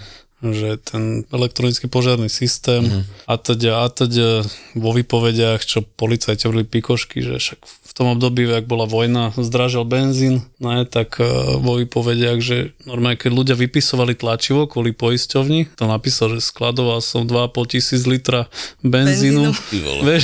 Že 0.51 0.75
ten 0.83 1.23
elektronický 1.31 1.87
požiarný 1.87 2.27
systém 2.27 2.83
mm-hmm. 2.83 3.31
a 3.31 3.33
teda, 3.39 3.71
a 3.83 3.87
teda 3.87 4.43
vo 4.75 4.91
výpovediach, 4.91 5.63
čo 5.63 5.87
policajti 5.87 6.43
hovorili 6.43 6.67
pikošky, 6.67 7.23
že 7.23 7.39
však 7.39 7.59
v 7.63 8.01
tom 8.01 8.09
období, 8.17 8.49
ak 8.49 8.65
bola 8.65 8.89
vojna, 8.89 9.37
zdražil 9.37 9.85
benzín, 9.85 10.41
ne, 10.57 10.81
tak 10.81 11.21
uh, 11.21 11.61
vo 11.61 11.77
výpovediach, 11.77 12.41
že 12.41 12.73
normálne, 12.89 13.21
keď 13.21 13.31
ľudia 13.31 13.53
vypisovali 13.53 14.17
tlačivo 14.17 14.65
kvôli 14.65 14.97
poisťovni, 14.97 15.77
to 15.77 15.85
napísal, 15.85 16.33
že 16.33 16.41
skladoval 16.41 17.05
som 17.05 17.29
2,5 17.29 17.53
tisíc 17.69 18.09
litra 18.09 18.49
benzínu, 18.81 19.53
benzínu. 19.53 19.91
Vieš, 20.09 20.23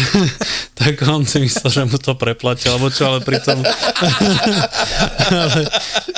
tak 0.74 0.98
on 1.06 1.30
si 1.30 1.46
myslel, 1.46 1.70
že 1.70 1.82
mu 1.86 2.02
to 2.02 2.18
preplatil, 2.18 2.74
alebo 2.74 2.90
čo, 2.90 3.06
ale 3.06 3.22
pritom 3.22 3.62
ale 5.30 5.70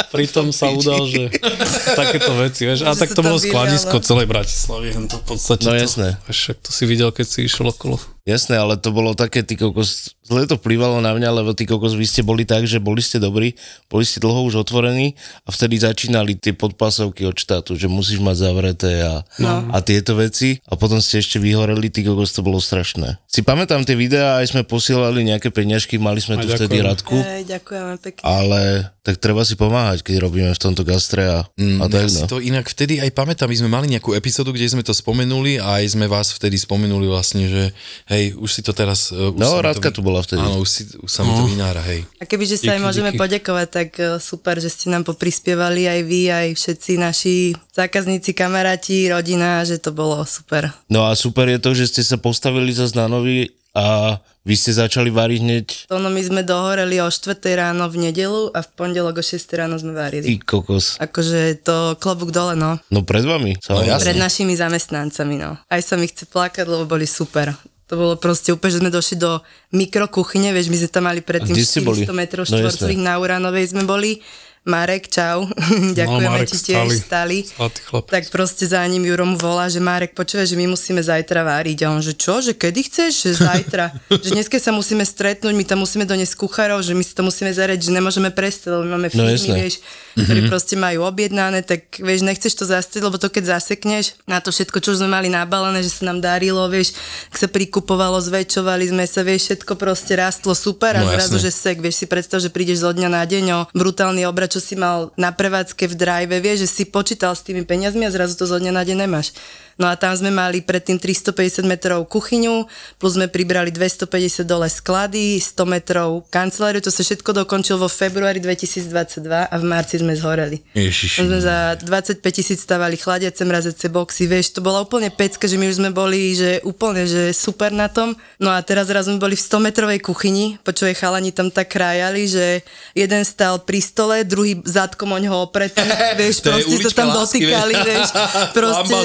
pritom 0.08 0.56
sa 0.56 0.72
udal, 0.72 1.04
že 1.12 1.36
takéto 2.00 2.32
veci, 2.40 2.64
vieš, 2.64 2.88
a 2.88 2.96
tak 2.96 3.12
to 3.12 3.20
bolo 3.20 3.36
skladisko 3.36 3.91
celej 4.00 4.26
Bratislavy, 4.32 4.96
to 5.12 5.18
v 5.20 5.24
podstate 5.28 5.68
no 5.68 5.76
jasné. 5.76 6.16
To, 6.16 6.24
vieš, 6.32 6.56
to 6.64 6.70
si 6.72 6.84
videl, 6.88 7.12
keď 7.12 7.26
si 7.28 7.40
išiel 7.44 7.76
okolo. 7.76 8.00
Jasné, 8.22 8.54
ale 8.62 8.78
to 8.78 8.94
bolo 8.94 9.18
také, 9.18 9.42
ty 9.42 9.58
kokos, 9.58 10.14
zle 10.22 10.46
to 10.46 10.54
vplyvalo 10.62 11.02
na 11.02 11.18
mňa, 11.18 11.42
lebo 11.42 11.58
ty 11.58 11.66
kokos, 11.66 11.98
vy 11.98 12.06
ste 12.06 12.22
boli 12.22 12.46
tak, 12.46 12.70
že 12.70 12.78
boli 12.78 13.02
ste 13.02 13.18
dobrí, 13.18 13.58
boli 13.90 14.06
ste 14.06 14.22
dlho 14.22 14.46
už 14.46 14.62
otvorení 14.62 15.18
a 15.42 15.50
vtedy 15.50 15.82
začínali 15.82 16.38
tie 16.38 16.54
podpasovky 16.54 17.26
od 17.26 17.34
štátu, 17.34 17.74
že 17.74 17.90
musíš 17.90 18.22
mať 18.22 18.38
zavreté 18.46 18.94
a, 19.02 19.26
no. 19.42 19.74
a 19.74 19.82
tieto 19.82 20.14
veci 20.14 20.62
a 20.70 20.78
potom 20.78 21.02
ste 21.02 21.18
ešte 21.18 21.42
vyhoreli, 21.42 21.90
ty 21.90 22.06
kokos, 22.06 22.30
to 22.38 22.46
bolo 22.46 22.62
strašné. 22.62 23.18
Si 23.26 23.42
pamätám 23.42 23.82
tie 23.82 23.98
videá, 23.98 24.38
aj 24.38 24.54
sme 24.54 24.62
posielali 24.62 25.26
nejaké 25.26 25.50
peňažky, 25.50 25.98
mali 25.98 26.22
sme 26.22 26.38
aj 26.38 26.46
tu 26.46 26.48
ďakujem. 26.54 26.60
vtedy 26.62 26.78
Radku. 26.86 27.16
Aj, 27.18 27.42
ďakujeme 27.42 27.94
pekne. 28.06 28.22
Ale 28.22 28.62
tak 29.02 29.18
treba 29.18 29.42
si 29.42 29.58
pomáhať, 29.58 30.06
keď 30.06 30.16
robíme 30.22 30.54
v 30.54 30.62
tomto 30.62 30.86
gastre 30.86 31.26
a, 31.26 31.40
mm, 31.58 31.82
a 31.82 31.86
tak. 31.90 32.06
Ja 32.06 32.22
no. 32.22 32.30
to 32.30 32.38
inak 32.38 32.70
vtedy 32.70 33.02
aj 33.02 33.10
pamätám, 33.18 33.50
my 33.50 33.58
sme 33.58 33.70
mali 33.74 33.90
nejakú 33.90 34.14
epizódu, 34.14 34.54
kde 34.54 34.70
sme 34.70 34.86
to 34.86 34.94
spomenuli 34.94 35.58
a 35.58 35.82
aj 35.82 35.98
sme 35.98 36.06
vás 36.06 36.30
vtedy 36.30 36.62
spomenuli 36.62 37.10
vlastne, 37.10 37.50
že 37.50 37.64
hej, 38.12 38.36
už 38.36 38.50
si 38.52 38.62
to 38.62 38.76
teraz... 38.76 39.16
Uh, 39.16 39.32
už 39.32 39.40
no, 39.40 39.64
Radka 39.64 39.90
to, 39.90 40.00
tu 40.00 40.02
bola 40.04 40.20
vtedy. 40.20 40.44
Áno, 40.44 40.60
už, 40.60 40.68
si, 40.68 40.84
už 41.00 41.08
sa 41.08 41.24
mi 41.24 41.32
to 41.32 41.44
no. 41.44 41.50
vynára, 41.50 41.80
hej. 41.88 42.04
A 42.20 42.28
kebyže 42.28 42.60
sa 42.60 42.76
aj 42.76 42.84
môžeme 42.84 43.16
díky. 43.16 43.24
poďakovať, 43.24 43.68
tak 43.72 43.90
uh, 43.98 44.20
super, 44.20 44.60
že 44.60 44.68
ste 44.68 44.92
nám 44.92 45.08
poprispievali 45.08 45.88
aj 45.88 46.00
vy, 46.04 46.22
aj 46.28 46.48
všetci 46.60 46.92
naši 47.00 47.36
zákazníci, 47.72 48.36
kamaráti, 48.36 49.08
rodina, 49.08 49.64
že 49.64 49.80
to 49.80 49.96
bolo 49.96 50.20
super. 50.28 50.68
No 50.92 51.08
a 51.08 51.16
super 51.16 51.48
je 51.48 51.64
to, 51.64 51.72
že 51.72 51.88
ste 51.88 52.02
sa 52.04 52.20
postavili 52.20 52.76
za 52.76 52.92
znanovi 52.92 53.56
a 53.72 54.20
vy 54.42 54.58
ste 54.58 54.74
začali 54.74 55.14
variť 55.14 55.40
hneď? 55.40 55.68
To 55.94 56.02
no 56.02 56.10
my 56.10 56.18
sme 56.18 56.42
dohoreli 56.42 56.98
o 56.98 57.08
4 57.08 57.38
ráno 57.54 57.86
v 57.88 58.10
nedelu 58.10 58.50
a 58.52 58.66
v 58.66 58.70
pondelok 58.74 59.22
o 59.22 59.24
6 59.24 59.38
ráno 59.54 59.78
sme 59.78 59.94
varili. 59.94 60.26
Ty 60.26 60.36
kokos. 60.42 60.98
Akože 60.98 61.62
to 61.62 61.94
klobúk 62.02 62.34
dole, 62.34 62.58
no. 62.58 62.82
No 62.90 63.06
pred 63.06 63.22
vami, 63.22 63.54
no, 63.70 64.02
Pred 64.02 64.18
našimi 64.18 64.58
zamestnancami, 64.58 65.38
no. 65.38 65.62
Aj 65.70 65.82
sa 65.86 65.94
mi 65.94 66.10
chce 66.10 66.26
plakať, 66.26 66.66
lebo 66.66 66.90
boli 66.90 67.06
super. 67.06 67.54
To 67.92 68.00
bolo 68.00 68.16
proste 68.16 68.56
úplne, 68.56 68.72
že 68.72 68.80
sme 68.80 68.88
došli 68.88 69.20
do 69.20 69.44
mikrokuchyne, 69.76 70.56
vieš, 70.56 70.72
my 70.72 70.78
sme 70.80 70.90
tam 70.90 71.12
mali 71.12 71.20
predtým 71.20 71.52
400 71.52 72.08
metrov 72.16 72.48
no, 72.48 72.56
štvorcových 72.56 73.02
no, 73.04 73.08
na 73.12 73.14
Uranovej 73.20 73.76
sme 73.76 73.84
boli 73.84 74.24
Marek, 74.62 75.10
čau, 75.10 75.50
ďakujeme 75.98 76.30
no, 76.30 76.34
Marek 76.38 76.54
ti 76.54 76.70
tiež 76.70 77.02
stali. 77.02 77.50
Tak 77.90 78.30
proste 78.30 78.70
za 78.70 78.86
ním 78.86 79.10
Juro 79.10 79.26
mu 79.26 79.34
volá, 79.34 79.66
že 79.66 79.82
Marek, 79.82 80.14
počúvaj, 80.14 80.46
že 80.46 80.54
my 80.54 80.70
musíme 80.70 81.02
zajtra 81.02 81.42
váriť. 81.42 81.82
A 81.82 81.98
on, 81.98 81.98
že 81.98 82.14
čo, 82.14 82.46
že 82.46 82.54
kedy 82.54 82.86
chceš, 82.86 83.26
že 83.26 83.42
zajtra. 83.42 83.90
že 84.22 84.30
dneska 84.30 84.62
sa 84.62 84.70
musíme 84.70 85.02
stretnúť, 85.02 85.58
my 85.58 85.66
tam 85.66 85.82
musíme 85.82 86.06
doniesť 86.06 86.38
kuchárov, 86.38 86.86
že 86.86 86.94
my 86.94 87.02
si 87.02 87.18
to 87.18 87.26
musíme 87.26 87.50
zariadiť, 87.50 87.90
že 87.90 87.94
nemôžeme 87.98 88.30
prestať, 88.30 88.78
lebo 88.78 88.86
máme 88.86 89.10
no, 89.10 89.26
firmy, 89.34 89.50
no, 89.50 89.58
vieš, 89.58 89.82
mm-hmm. 89.82 90.26
ktorí 90.30 90.40
proste 90.46 90.76
majú 90.78 91.10
objednané, 91.10 91.66
tak 91.66 91.98
vieš, 91.98 92.22
nechceš 92.22 92.54
to 92.54 92.70
zastrieť, 92.70 93.10
lebo 93.10 93.18
to 93.18 93.34
keď 93.34 93.58
zasekneš 93.58 94.14
na 94.30 94.46
to 94.46 94.54
všetko, 94.54 94.78
čo 94.78 94.94
už 94.94 95.02
sme 95.02 95.10
mali 95.10 95.34
nabalené, 95.34 95.82
že 95.82 95.90
sa 95.90 96.06
nám 96.06 96.22
darilo, 96.22 96.62
vieš, 96.70 96.94
ak 97.34 97.42
sa 97.42 97.48
prikupovalo, 97.50 98.22
zväčšovali 98.22 98.94
sme 98.94 99.10
sa, 99.10 99.26
vieš, 99.26 99.50
všetko 99.50 99.74
proste 99.74 100.14
rastlo 100.22 100.54
super 100.54 101.02
a 101.02 101.02
no, 101.02 101.10
zrazu, 101.10 101.42
jasne. 101.42 101.50
že 101.50 101.50
sek, 101.50 101.78
vieš 101.82 101.98
si 101.98 102.06
predstav, 102.06 102.38
že 102.38 102.54
prídeš 102.54 102.86
zo 102.86 102.94
dňa 102.94 103.10
na 103.10 103.26
deň 103.26 103.46
o 103.58 103.60
brutálny 103.74 104.22
obrad 104.30 104.51
čo 104.52 104.60
si 104.60 104.76
mal 104.76 105.16
na 105.16 105.32
prevádzke 105.32 105.88
v 105.88 105.96
drive, 105.96 106.36
vieš, 106.44 106.68
že 106.68 106.70
si 106.70 106.84
počítal 106.84 107.32
s 107.32 107.48
tými 107.48 107.64
peniazmi 107.64 108.04
a 108.04 108.12
zrazu 108.12 108.36
to 108.36 108.44
zo 108.44 108.60
dňa 108.60 108.76
na 108.76 108.84
deň 108.84 109.08
nemáš. 109.08 109.32
No 109.80 109.88
a 109.88 109.96
tam 109.96 110.16
sme 110.16 110.34
mali 110.34 110.60
predtým 110.64 110.98
350 111.00 111.64
metrov 111.68 112.04
kuchyňu, 112.10 112.68
plus 113.00 113.16
sme 113.16 113.32
pribrali 113.32 113.72
250 113.72 114.44
dole 114.44 114.68
sklady, 114.68 115.40
100 115.40 115.68
metrov 115.68 116.24
kanceláriu, 116.28 116.84
to 116.84 116.92
sa 116.92 117.04
všetko 117.04 117.46
dokončilo 117.46 117.86
vo 117.86 117.90
februári 117.92 118.40
2022 118.44 119.52
a 119.52 119.56
v 119.56 119.64
marci 119.64 120.02
sme 120.02 120.16
zhoreli. 120.18 120.62
Ježiši. 120.76 121.24
Sme 121.24 121.40
za 121.40 121.76
25 121.80 122.22
tisíc 122.32 122.60
stavali 122.64 122.96
chladiace 122.96 123.44
mrazece 123.48 123.88
boxy, 123.88 124.28
vieš, 124.28 124.58
to 124.58 124.62
bola 124.64 124.84
úplne 124.84 125.12
pecka, 125.12 125.48
že 125.48 125.60
my 125.60 125.68
už 125.68 125.80
sme 125.84 125.90
boli, 125.92 126.36
že 126.36 126.62
úplne, 126.64 127.04
že 127.08 127.36
super 127.36 127.72
na 127.74 127.92
tom. 127.92 128.16
No 128.38 128.52
a 128.52 128.60
teraz 128.64 128.88
raz 128.90 129.08
sme 129.08 129.20
boli 129.20 129.36
v 129.36 129.44
100 129.44 129.68
metrovej 129.68 130.00
kuchyni, 130.00 130.60
počuje 130.62 130.96
chalani 130.96 131.32
tam 131.36 131.52
tak 131.52 131.72
krájali, 131.74 132.28
že 132.28 132.62
jeden 132.96 133.24
stal 133.24 133.64
pri 133.64 133.80
stole, 133.82 134.24
druhý 134.24 134.60
zadkom 134.64 135.12
o 135.12 135.20
ňoho 135.20 135.50
opretý, 135.50 135.84
vieš, 136.20 136.44
proste 136.44 136.76
sa 136.80 136.92
tam 136.92 137.10
dotýkali, 137.16 137.74
vieš, 137.82 138.08
proste, 138.58 138.96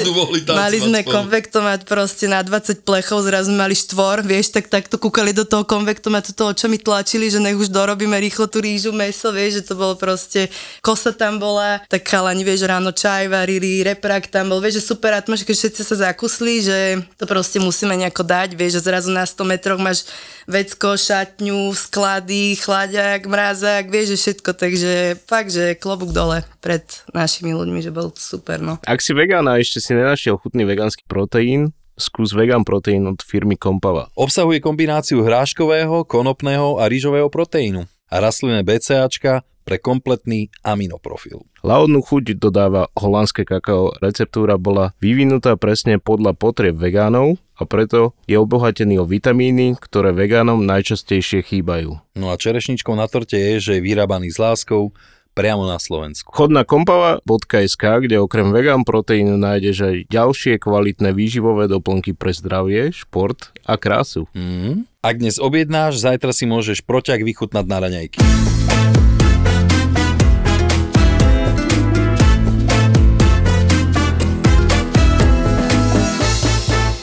Mali 0.57 0.81
sme 0.81 1.05
konvektomat 1.05 1.85
proste 1.85 2.25
na 2.25 2.41
20 2.41 2.81
plechov, 2.81 3.21
zrazu 3.21 3.53
mali 3.53 3.77
štvor, 3.77 4.25
vieš, 4.25 4.49
tak 4.49 4.73
takto 4.73 4.97
kúkali 4.97 5.29
do 5.29 5.45
toho 5.45 5.61
konvektomatu, 5.61 6.33
to 6.33 6.49
očami 6.49 6.81
tlačili, 6.81 7.29
že 7.29 7.37
nech 7.37 7.53
už 7.53 7.69
dorobíme 7.69 8.17
rýchlo 8.17 8.49
tú 8.49 8.57
rýžu, 8.57 8.89
meso, 8.89 9.29
vieš, 9.29 9.61
že 9.61 9.63
to 9.69 9.73
bolo 9.77 9.93
proste, 9.93 10.49
kosa 10.81 11.13
tam 11.13 11.37
bola, 11.37 11.85
tak 11.85 12.09
chalani, 12.09 12.41
vieš, 12.41 12.65
ráno 12.65 12.89
čaj 12.89 13.29
varili, 13.29 13.85
reprak 13.85 14.33
tam 14.33 14.49
bol, 14.49 14.57
vieš, 14.57 14.81
že 14.81 14.89
super 14.89 15.13
atmosféra, 15.13 15.53
všetci 15.53 15.81
sa 15.85 15.95
zakusli, 16.09 16.65
že 16.65 16.77
to 17.21 17.29
proste 17.29 17.61
musíme 17.61 17.93
nejako 17.93 18.25
dať, 18.25 18.57
vieš, 18.57 18.81
že 18.81 18.89
zrazu 18.89 19.13
na 19.13 19.29
100 19.29 19.45
metroch 19.45 19.77
máš 19.77 20.09
vecko, 20.49 20.97
šatňu, 20.97 21.69
sklady, 21.75 22.57
chladiak, 22.57 23.29
mrazák, 23.29 23.91
vieš, 23.91 24.15
že 24.15 24.17
všetko, 24.17 24.49
takže 24.55 24.91
fakt, 25.27 25.53
že 25.53 25.77
klobúk 25.77 26.15
dole 26.15 26.41
pred 26.63 26.83
našimi 27.11 27.51
ľuďmi, 27.51 27.79
že 27.83 27.91
bol 27.91 28.09
super, 28.15 28.63
no. 28.63 28.79
Ak 28.87 29.03
si 29.03 29.11
vegán 29.11 29.45
a 29.45 29.59
ešte 29.59 29.83
si 29.83 29.91
nenašiel 29.91 30.39
chutný 30.47 30.63
vegánsky 30.63 31.03
proteín, 31.03 31.75
skús 31.99 32.31
vegan 32.31 32.63
proteín 32.63 33.03
od 33.03 33.19
firmy 33.19 33.59
Kompava. 33.59 34.07
Obsahuje 34.15 34.63
kombináciu 34.63 35.19
hráškového, 35.27 36.07
konopného 36.07 36.79
a 36.79 36.87
rýžového 36.87 37.27
proteínu 37.27 37.83
a 38.07 38.15
rastlinné 38.23 38.63
BCAčka 38.63 39.43
pre 39.67 39.75
kompletný 39.75 40.47
aminoprofil. 40.63 41.43
Lahodnú 41.67 41.99
chuť 41.99 42.39
dodáva 42.39 42.87
holandské 42.95 43.43
kakao. 43.43 43.91
Receptúra 43.99 44.55
bola 44.55 44.95
vyvinutá 45.03 45.59
presne 45.59 45.99
podľa 45.99 46.31
potrieb 46.39 46.79
vegánov 46.79 47.35
a 47.59 47.67
preto 47.67 48.15
je 48.31 48.39
obohatený 48.39 49.03
o 49.03 49.09
vitamíny, 49.09 49.75
ktoré 49.75 50.15
vegánom 50.15 50.63
najčastejšie 50.63 51.43
chýbajú. 51.43 51.99
No 52.15 52.31
a 52.31 52.39
čerešničkou 52.39 52.95
na 52.95 53.11
torte 53.11 53.35
je, 53.35 53.59
že 53.59 53.71
je 53.75 53.83
vyrábaný 53.83 54.31
s 54.31 54.39
láskou, 54.39 54.95
priamo 55.37 55.69
na 55.69 55.77
Slovensku. 55.77 56.33
Chod 56.33 56.49
na 56.49 56.65
kompava.sk, 56.65 57.83
kde 58.01 58.17
okrem 58.17 58.49
vegan 58.49 58.81
proteínu 58.81 59.37
nájdeš 59.37 59.77
aj 59.85 59.95
ďalšie 60.09 60.57
kvalitné 60.57 61.13
výživové 61.13 61.69
doplnky 61.69 62.17
pre 62.17 62.33
zdravie, 62.33 62.89
šport 62.89 63.53
a 63.61 63.77
krásu. 63.77 64.25
Mm. 64.33 64.89
Ak 65.05 65.21
dnes 65.21 65.37
objednáš, 65.37 66.01
zajtra 66.01 66.33
si 66.33 66.49
môžeš 66.49 66.81
proťak 66.81 67.21
vychutnať 67.21 67.65
na 67.69 67.77
raňajky. 67.77 68.19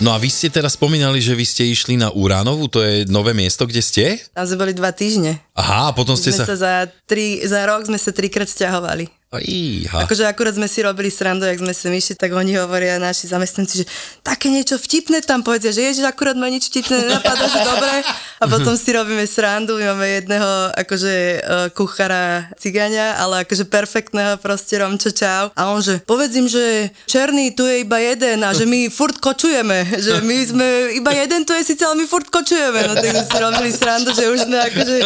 No 0.04 0.12
a 0.12 0.20
vy 0.20 0.28
ste 0.28 0.52
teraz 0.52 0.76
spomínali, 0.76 1.16
že 1.16 1.32
vy 1.32 1.49
ste 1.49 1.64
išli 1.64 1.96
na 1.96 2.12
Uránovu, 2.12 2.68
to 2.68 2.84
je 2.84 3.08
nové 3.08 3.32
miesto, 3.32 3.64
kde 3.64 3.80
ste? 3.80 4.20
Tam 4.37 4.44
sme 4.44 4.68
boli 4.68 4.76
dva 4.76 4.92
týždne. 4.92 5.40
Aha, 5.56 5.88
a 5.88 5.96
potom 5.96 6.12
ste 6.12 6.28
sme 6.28 6.44
sa... 6.44 6.52
sa 6.52 6.56
za, 6.61 6.75
tri, 7.08 7.40
za 7.40 7.64
rok 7.64 7.88
sme 7.88 7.96
sa 7.96 8.12
trikrát 8.12 8.44
stiahovali. 8.44 9.08
Iha. 9.40 10.04
Akože 10.04 10.26
akurát 10.26 10.54
sme 10.54 10.68
si 10.70 10.84
robili 10.84 11.10
srandu, 11.10 11.46
jak 11.46 11.58
sme 11.58 11.72
sa 11.74 11.88
myšli, 11.90 12.14
tak 12.18 12.34
oni 12.34 12.58
hovoria 12.58 13.00
naši 13.00 13.30
zamestnanci, 13.30 13.82
že 13.82 13.86
také 14.20 14.52
niečo 14.52 14.76
vtipné 14.76 15.24
tam 15.24 15.42
povedzia, 15.42 15.74
že 15.74 15.86
ježiš, 15.86 16.04
akurát 16.06 16.36
ma 16.36 16.50
nič 16.50 16.68
vtipné 16.70 17.08
nenapadá, 17.08 17.46
že 17.48 17.60
dobre. 17.64 17.94
A 18.40 18.44
potom 18.50 18.76
si 18.76 18.90
robíme 18.92 19.24
srandu, 19.24 19.80
my 19.80 19.94
máme 19.94 20.08
jedného 20.22 20.50
akože 20.76 21.14
uh, 21.14 21.68
kuchára 21.72 22.52
cigania, 22.60 23.16
ale 23.16 23.48
akože 23.48 23.64
perfektného 23.66 24.36
proste 24.38 24.76
Romčo 24.76 25.10
čau. 25.10 25.48
A 25.56 25.72
on 25.72 25.80
že, 25.80 26.02
povedz 26.04 26.36
im, 26.36 26.46
že 26.50 26.92
černý 27.08 27.56
tu 27.56 27.64
je 27.64 27.80
iba 27.82 27.96
jeden 28.00 28.44
a 28.44 28.52
že 28.52 28.68
my 28.68 28.92
furt 28.92 29.16
kočujeme, 29.18 29.96
že 29.96 30.20
my 30.20 30.36
sme, 30.44 30.66
iba 30.98 31.12
jeden 31.16 31.42
tu 31.48 31.56
je 31.56 31.64
síce, 31.64 31.82
ale 31.84 31.96
my 31.96 32.06
furt 32.06 32.28
kočujeme. 32.28 32.84
No 32.84 32.94
tak 32.94 33.10
sme 33.10 33.24
si 33.24 33.36
robili 33.40 33.70
srandu, 33.72 34.10
že 34.12 34.28
už 34.28 34.38
sme 34.44 34.58
akože 34.60 34.96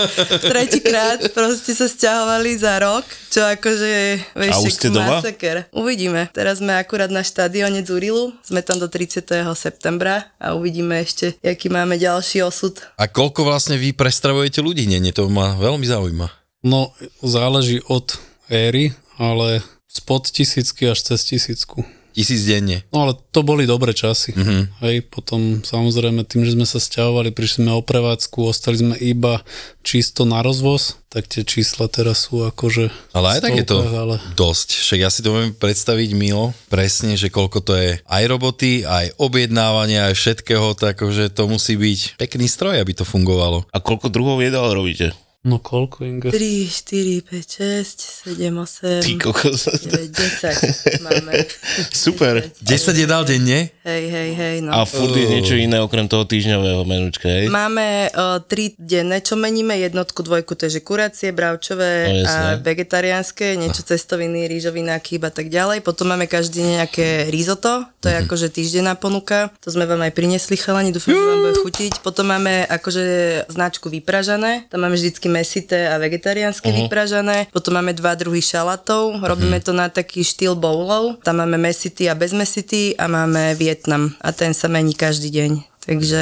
tretíkrát 0.43 1.21
proste 1.31 1.73
sa 1.75 1.87
stiahovali 1.87 2.59
za 2.59 2.79
rok, 2.83 3.05
čo 3.31 3.47
akože 3.47 4.18
vieš, 4.39 4.55
a 4.55 4.57
už 4.63 4.73
ste 4.75 4.89
doma? 4.89 5.19
Masaker. 5.19 5.67
Uvidíme. 5.75 6.31
Teraz 6.31 6.61
sme 6.63 6.77
akurát 6.77 7.11
na 7.11 7.27
štadióne 7.27 7.83
Zurilu, 7.83 8.35
sme 8.45 8.63
tam 8.63 8.79
do 8.79 8.87
30. 8.87 9.25
septembra 9.55 10.31
a 10.39 10.55
uvidíme 10.55 10.99
ešte, 11.01 11.37
aký 11.41 11.69
máme 11.69 11.99
ďalší 11.99 12.45
osud. 12.47 12.79
A 12.99 13.11
koľko 13.11 13.47
vlastne 13.47 13.75
vy 13.77 13.97
prestravujete 13.97 14.63
ľudí? 14.63 14.87
Nie, 14.87 15.03
nie, 15.03 15.11
to 15.11 15.27
ma 15.27 15.59
veľmi 15.59 15.87
zaujíma. 15.87 16.29
No, 16.63 16.91
záleží 17.23 17.79
od 17.87 18.19
éry, 18.51 18.95
ale 19.19 19.63
spod 19.87 20.31
tisícky 20.31 20.91
až 20.91 21.03
cez 21.15 21.25
tisícku. 21.27 21.83
Tisíc 22.19 22.51
denne. 22.51 22.83
No 22.91 23.07
ale 23.07 23.15
to 23.31 23.47
boli 23.47 23.63
dobré 23.63 23.95
časy. 23.95 24.35
Mm-hmm. 24.35 24.63
Hej, 24.83 24.97
potom 25.07 25.63
samozrejme 25.63 26.27
tým, 26.27 26.43
že 26.43 26.59
sme 26.59 26.67
sa 26.67 26.83
sťahovali, 26.83 27.31
prišli 27.31 27.63
sme 27.63 27.79
o 27.79 27.83
prevádzku, 27.87 28.43
ostali 28.43 28.83
sme 28.83 28.99
iba 28.99 29.47
čisto 29.87 30.27
na 30.27 30.43
rozvoz, 30.43 30.99
tak 31.15 31.31
tie 31.31 31.47
čísla 31.47 31.87
teraz 31.87 32.27
sú 32.27 32.43
akože... 32.43 32.91
Ale 33.15 33.39
aj 33.39 33.41
tak 33.47 33.55
je 33.55 33.67
to 33.71 33.79
ale... 33.87 34.19
dosť. 34.35 34.83
Však 34.83 34.99
ja 34.99 35.15
si 35.15 35.23
to 35.23 35.31
viem 35.31 35.55
predstaviť, 35.55 36.11
Milo, 36.19 36.51
presne, 36.67 37.15
že 37.15 37.31
koľko 37.31 37.63
to 37.63 37.79
je 37.79 38.03
aj 38.03 38.25
roboty, 38.27 38.83
aj 38.83 39.15
objednávania, 39.23 40.11
aj 40.11 40.19
všetkého, 40.19 40.75
tak 40.75 40.99
že 41.15 41.31
to 41.31 41.47
musí 41.47 41.79
byť 41.79 42.19
pekný 42.19 42.51
stroj, 42.51 42.83
aby 42.83 42.99
to 42.99 43.07
fungovalo. 43.07 43.63
A 43.71 43.79
koľko 43.79 44.11
druhov 44.11 44.43
jedál 44.43 44.67
robíte? 44.75 45.15
No 45.47 45.63
koľko, 45.63 46.03
Inga? 46.03 46.35
3, 46.35 46.67
4, 46.67 47.23
5, 47.23 47.87
6, 47.87 48.27
7, 48.27 48.51
8, 48.51 49.07
Ty 49.07 49.13
kokos. 49.23 49.71
9, 49.87 50.11
10 50.11 50.99
máme. 51.07 51.47
Super. 51.95 52.43
10 52.59 52.67
jedál 52.99 53.23
denne? 53.23 53.71
Hej, 53.87 54.05
hej, 54.11 54.31
hej, 54.35 54.57
no. 54.67 54.75
A 54.75 54.83
furt 54.83 55.15
je 55.15 55.31
niečo 55.31 55.55
iné 55.55 55.79
okrem 55.79 56.11
toho 56.11 56.27
týždňového 56.27 56.83
menučka, 56.83 57.31
hej? 57.31 57.47
Máme 57.55 58.11
uh, 58.11 58.43
tri 58.43 58.75
denné, 58.83 59.23
čo 59.23 59.39
meníme, 59.39 59.79
jednotku, 59.79 60.27
dvojku, 60.27 60.59
to 60.59 60.67
je 60.67 60.79
že 60.79 60.81
kuracie, 60.83 61.31
bravčové 61.31 62.11
No, 62.11 62.27
a 62.27 62.35
vegetariánske, 62.59 63.55
niečo 63.55 63.87
cestoviny, 63.87 64.51
rýžovina, 64.51 64.99
kýba 64.99 65.31
tak 65.31 65.55
ďalej. 65.55 65.87
Potom 65.87 66.11
máme 66.11 66.27
každý 66.27 66.67
nejaké 66.67 67.31
risotto, 67.31 67.87
to 68.03 68.11
je 68.11 68.27
akože 68.27 68.51
týždenná 68.51 68.99
ponuka, 68.99 69.55
to 69.63 69.71
sme 69.71 69.87
vám 69.87 70.03
aj 70.03 70.13
priniesli 70.19 70.59
chalani, 70.59 70.91
dúfam, 70.91 71.15
že 71.15 71.23
vám 71.23 71.41
bude 71.47 71.57
chutiť. 71.63 71.93
Potom 72.03 72.27
máme 72.27 72.67
akože 72.67 73.05
značku 73.47 73.87
vypražané, 73.87 74.67
tam 74.67 74.83
máme 74.83 74.99
vždycky 74.99 75.28
mesité 75.29 75.93
a 75.93 76.01
vegetariánske 76.01 76.73
vypražané. 76.73 77.47
Potom 77.53 77.77
máme 77.77 77.93
dva 77.93 78.17
druhy 78.17 78.41
šalatov, 78.41 79.21
robíme 79.21 79.61
to 79.61 79.77
na 79.77 79.93
taký 79.93 80.25
štýl 80.25 80.57
bowlov, 80.57 81.21
tam 81.23 81.45
máme 81.45 81.61
mesity 81.61 82.09
a 82.09 82.17
bez 82.17 82.33
mesity 82.33 82.97
a 82.97 83.07
máme 83.07 83.55
Vietnam 83.55 84.17
a 84.25 84.33
ten 84.33 84.57
sa 84.57 84.67
mení 84.67 84.97
každý 84.97 85.29
deň. 85.29 85.53
Takže 85.85 86.21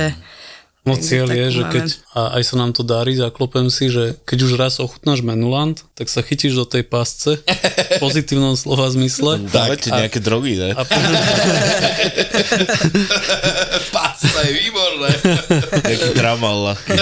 No 0.87 0.95
cieľ 0.95 1.27
je, 1.35 1.47
že 1.51 1.63
máme. 1.67 1.73
keď, 1.75 1.87
a 2.15 2.39
aj 2.39 2.43
sa 2.47 2.55
nám 2.63 2.71
to 2.71 2.87
darí, 2.87 3.19
zaklopem 3.19 3.67
si, 3.75 3.91
že 3.91 4.15
keď 4.23 4.39
už 4.47 4.53
raz 4.55 4.79
ochutnáš 4.79 5.19
menulant, 5.19 5.75
tak 5.99 6.07
sa 6.07 6.23
chytíš 6.23 6.55
do 6.55 6.63
tej 6.63 6.87
pasce, 6.87 7.43
v 7.43 7.99
pozitívnom 8.07 8.55
slova 8.55 8.87
zmysle. 8.95 9.51
Dávate 9.51 9.91
nejaké 9.91 10.23
drogy, 10.23 10.55
ne? 10.55 10.79
Pasta 13.91 14.41
je 14.47 14.53
výborné. 14.55 15.11
Nejaký 15.91 16.11
tramal 16.15 16.57
ľahký. 16.71 16.95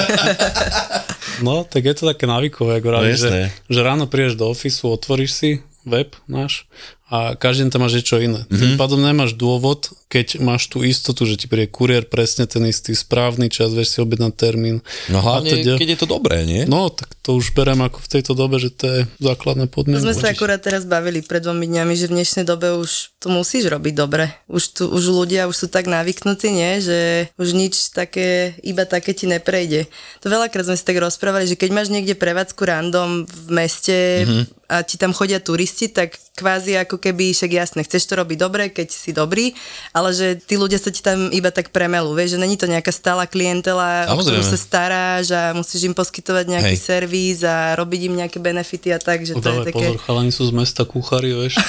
No, 1.43 1.65
tak 1.65 1.83
je 1.89 1.95
to 1.97 2.05
také 2.11 2.29
návykové, 2.29 2.79
ako 2.79 2.89
no, 2.95 3.03
že, 3.11 3.51
že 3.51 3.81
ráno 3.81 4.07
prídeš 4.07 4.39
do 4.39 4.47
ofisu, 4.53 4.95
otvoríš 4.95 5.31
si 5.35 5.51
web 5.83 6.15
náš 6.31 6.69
a 7.05 7.37
každý 7.37 7.69
deň 7.69 7.71
tam 7.71 7.85
máš 7.85 8.01
niečo 8.01 8.17
iné. 8.17 8.49
Mm-hmm. 8.49 8.61
Tým 8.65 8.73
pádom 8.81 8.97
nemáš 8.97 9.37
dôvod, 9.37 9.93
keď 10.09 10.41
máš 10.41 10.73
tú 10.73 10.81
istotu, 10.81 11.29
že 11.29 11.37
ti 11.37 11.53
príde 11.53 11.69
kuriér 11.69 12.09
presne 12.09 12.49
ten 12.49 12.65
istý 12.65 12.97
správny 12.97 13.53
čas, 13.53 13.77
vieš 13.77 13.93
si 13.93 13.99
objednať 14.01 14.33
termín. 14.33 14.81
No 15.13 15.21
hlavne, 15.21 15.53
teda- 15.53 15.77
keď 15.77 15.91
je 15.95 15.99
to 16.01 16.09
dobré, 16.09 16.49
nie? 16.49 16.65
No, 16.65 16.89
tak 16.89 17.13
to 17.21 17.37
už 17.37 17.53
berem 17.53 17.85
ako 17.85 18.01
v 18.01 18.09
tejto 18.09 18.33
dobe, 18.33 18.57
že 18.57 18.73
to 18.73 18.85
je 18.89 19.01
základná 19.21 19.69
To 19.69 19.75
podmienka. 19.77 20.01
sme 20.01 20.17
sa 20.17 20.33
akurát 20.33 20.65
teraz 20.65 20.89
bavili 20.89 21.21
pred 21.21 21.45
dvomi 21.45 21.69
dňami, 21.69 21.93
že 21.93 22.09
v 22.09 22.17
dnešnej 22.17 22.49
dobe 22.49 22.73
už 22.73 23.13
to 23.21 23.29
musíš 23.29 23.69
robiť 23.69 23.93
dobre. 23.93 24.33
Už, 24.49 24.65
tu, 24.73 24.89
už 24.89 25.05
ľudia 25.13 25.45
už 25.45 25.57
sú 25.61 25.67
tak 25.69 25.85
navyknutí, 25.85 26.49
nie? 26.57 26.81
že 26.81 27.29
už 27.37 27.53
nič 27.53 27.93
také, 27.93 28.57
iba 28.65 28.89
také 28.89 29.13
ti 29.13 29.29
neprejde. 29.29 29.93
To 30.25 30.33
veľakrát 30.33 30.65
sme 30.65 30.81
si 30.81 30.85
tak 30.89 30.97
rozprávali, 30.97 31.45
že 31.45 31.61
keď 31.61 31.69
máš 31.69 31.93
niekde 31.93 32.17
prevádzku 32.17 32.65
random 32.65 33.29
v 33.29 33.49
meste 33.53 34.25
mm-hmm. 34.25 34.45
a 34.73 34.81
ti 34.81 34.97
tam 34.97 35.13
chodia 35.13 35.37
turisti, 35.37 35.93
tak 35.93 36.17
kvázi 36.35 36.75
ako 36.75 36.99
keby, 36.99 37.31
však 37.31 37.51
jasne, 37.55 37.87
chceš 37.87 38.11
to 38.11 38.19
robiť 38.19 38.39
dobre, 38.43 38.67
keď 38.67 38.91
si 38.91 39.15
dobrý, 39.15 39.55
ale 39.95 40.11
že 40.11 40.35
tí 40.35 40.59
ľudia 40.59 40.83
sa 40.83 40.91
ti 40.91 40.99
tam 40.99 41.31
iba 41.31 41.55
tak 41.55 41.71
premelú, 41.71 42.11
vieš, 42.11 42.35
že 42.35 42.43
není 42.43 42.59
to 42.59 42.67
nejaká 42.67 42.91
stála 42.91 43.31
klientela, 43.31 44.11
o 44.11 44.19
ktorú 44.19 44.43
sa 44.43 44.59
staráš 44.59 45.31
a 45.31 45.55
musíš 45.55 45.87
im 45.87 45.95
poskytovať 45.95 46.59
nejaký 46.59 46.75
Hej. 46.75 46.83
servis 46.83 47.47
a 47.47 47.79
robiť 47.79 48.11
im 48.11 48.19
nejaké 48.19 48.43
benefity 48.43 48.91
a 48.91 48.99
tak, 48.99 49.23
že 49.23 49.39
to 49.39 49.47
je 49.47 49.47
Dávaj 49.47 49.67
také... 49.71 49.87
pozor, 49.95 50.03
chalani 50.03 50.35
sú 50.35 50.51
z 50.51 50.53
mesta 50.59 50.83
kuchári, 50.83 51.39
vieš. 51.39 51.55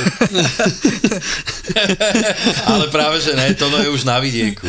Ale 2.73 2.89
práve, 2.89 3.21
že 3.21 3.37
ne, 3.37 3.53
to 3.53 3.69
je 3.69 3.89
už 3.93 4.01
na 4.01 4.17
vidieku. 4.17 4.65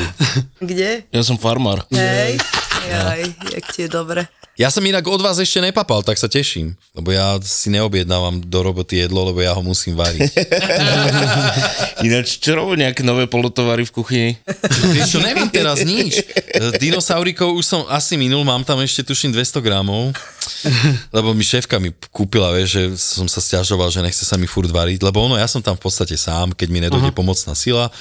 Kde? 0.60 1.08
Ja 1.08 1.24
som 1.24 1.40
farmár. 1.40 1.88
Hej, 1.88 2.36
jaj, 2.88 3.22
jak 3.52 3.64
ti 3.74 3.82
je 3.84 3.88
dobre. 3.88 4.26
Ja 4.56 4.72
som 4.72 4.80
inak 4.88 5.04
od 5.04 5.20
vás 5.20 5.36
ešte 5.36 5.60
nepapal, 5.60 6.00
tak 6.00 6.16
sa 6.16 6.32
teším. 6.32 6.72
Lebo 6.96 7.12
ja 7.12 7.36
si 7.44 7.68
neobjednávam 7.68 8.40
do 8.40 8.64
roboty 8.64 9.04
jedlo, 9.04 9.28
lebo 9.28 9.44
ja 9.44 9.52
ho 9.52 9.60
musím 9.60 10.00
variť. 10.00 10.32
Ináč, 12.08 12.40
čo 12.40 12.56
robí 12.56 12.80
nejaké 12.80 13.04
nové 13.04 13.28
polotovary 13.28 13.84
v 13.84 13.92
kuchyni? 13.92 14.30
Vieš 14.96 15.12
čo, 15.12 15.20
neviem 15.20 15.52
teraz 15.52 15.84
nič. 15.84 16.24
Dinosaurikov 16.80 17.52
už 17.52 17.64
som 17.68 17.80
asi 17.92 18.16
minul, 18.16 18.48
mám 18.48 18.64
tam 18.64 18.80
ešte 18.80 19.04
tuším 19.04 19.36
200 19.36 19.60
gramov. 19.60 20.16
Lebo 21.12 21.36
mi 21.36 21.44
šéfka 21.44 21.76
mi 21.76 21.92
kúpila, 22.08 22.56
vieš, 22.56 22.80
že 22.80 22.82
som 22.96 23.28
sa 23.28 23.44
stiažoval, 23.44 23.92
že 23.92 24.00
nechce 24.00 24.24
sa 24.24 24.40
mi 24.40 24.48
furt 24.48 24.72
variť, 24.72 25.04
lebo 25.04 25.20
ono, 25.20 25.36
ja 25.36 25.44
som 25.44 25.60
tam 25.60 25.76
v 25.76 25.84
podstate 25.84 26.16
sám, 26.16 26.56
keď 26.56 26.68
mi 26.72 26.80
nedojde 26.80 27.12
pomocná 27.12 27.52
sila, 27.52 27.92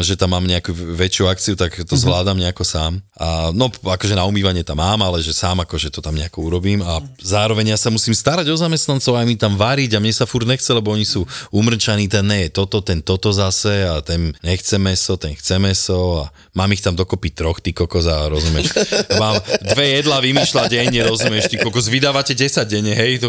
že 0.00 0.14
tam 0.14 0.34
mám 0.34 0.44
nejakú 0.44 0.72
väčšiu 0.72 1.24
akciu, 1.28 1.54
tak 1.58 1.74
to 1.84 1.94
zvládam 1.96 2.38
nejako 2.38 2.64
sám. 2.64 3.02
A 3.18 3.50
no, 3.54 3.70
akože 3.70 4.16
na 4.16 4.26
umývanie 4.26 4.64
tam 4.66 4.80
mám, 4.80 5.00
ale 5.02 5.22
že 5.22 5.34
sám 5.34 5.62
akože 5.62 5.92
to 5.92 6.00
tam 6.00 6.16
nejako 6.16 6.48
urobím 6.48 6.82
a 6.82 6.98
zároveň 7.22 7.74
ja 7.74 7.78
sa 7.78 7.92
musím 7.92 8.16
starať 8.16 8.48
o 8.50 8.56
zamestnancov 8.56 9.14
aj 9.14 9.26
mi 9.28 9.36
tam 9.38 9.54
variť 9.54 9.96
a 9.96 10.02
mne 10.02 10.14
sa 10.14 10.26
furt 10.26 10.48
nechce, 10.48 10.68
lebo 10.72 10.90
oni 10.90 11.06
sú 11.06 11.22
umrčaní, 11.54 12.10
ten 12.10 12.26
ne 12.26 12.48
je 12.48 12.54
toto, 12.54 12.80
ten 12.80 12.98
toto 13.04 13.30
zase 13.30 13.86
a 13.86 14.00
ten 14.00 14.34
nechce 14.42 14.76
meso, 14.80 15.14
ten 15.14 15.36
chce 15.36 15.56
meso 15.60 16.26
a 16.26 16.34
mám 16.56 16.72
ich 16.72 16.82
tam 16.82 16.96
dokopy 16.96 17.30
troch, 17.32 17.60
ty 17.60 17.72
kokos 17.72 18.06
a 18.06 18.28
rozumieš. 18.28 18.74
Mám 19.22 19.40
dve 19.72 20.00
jedla 20.00 20.20
vymýšľať 20.20 20.66
denne, 20.68 21.00
rozumieš, 21.08 21.48
ty 21.48 21.56
kokos, 21.56 21.88
vydávate 21.88 22.36
10 22.36 22.68
denne, 22.68 22.92
hej, 22.92 23.24
to... 23.24 23.28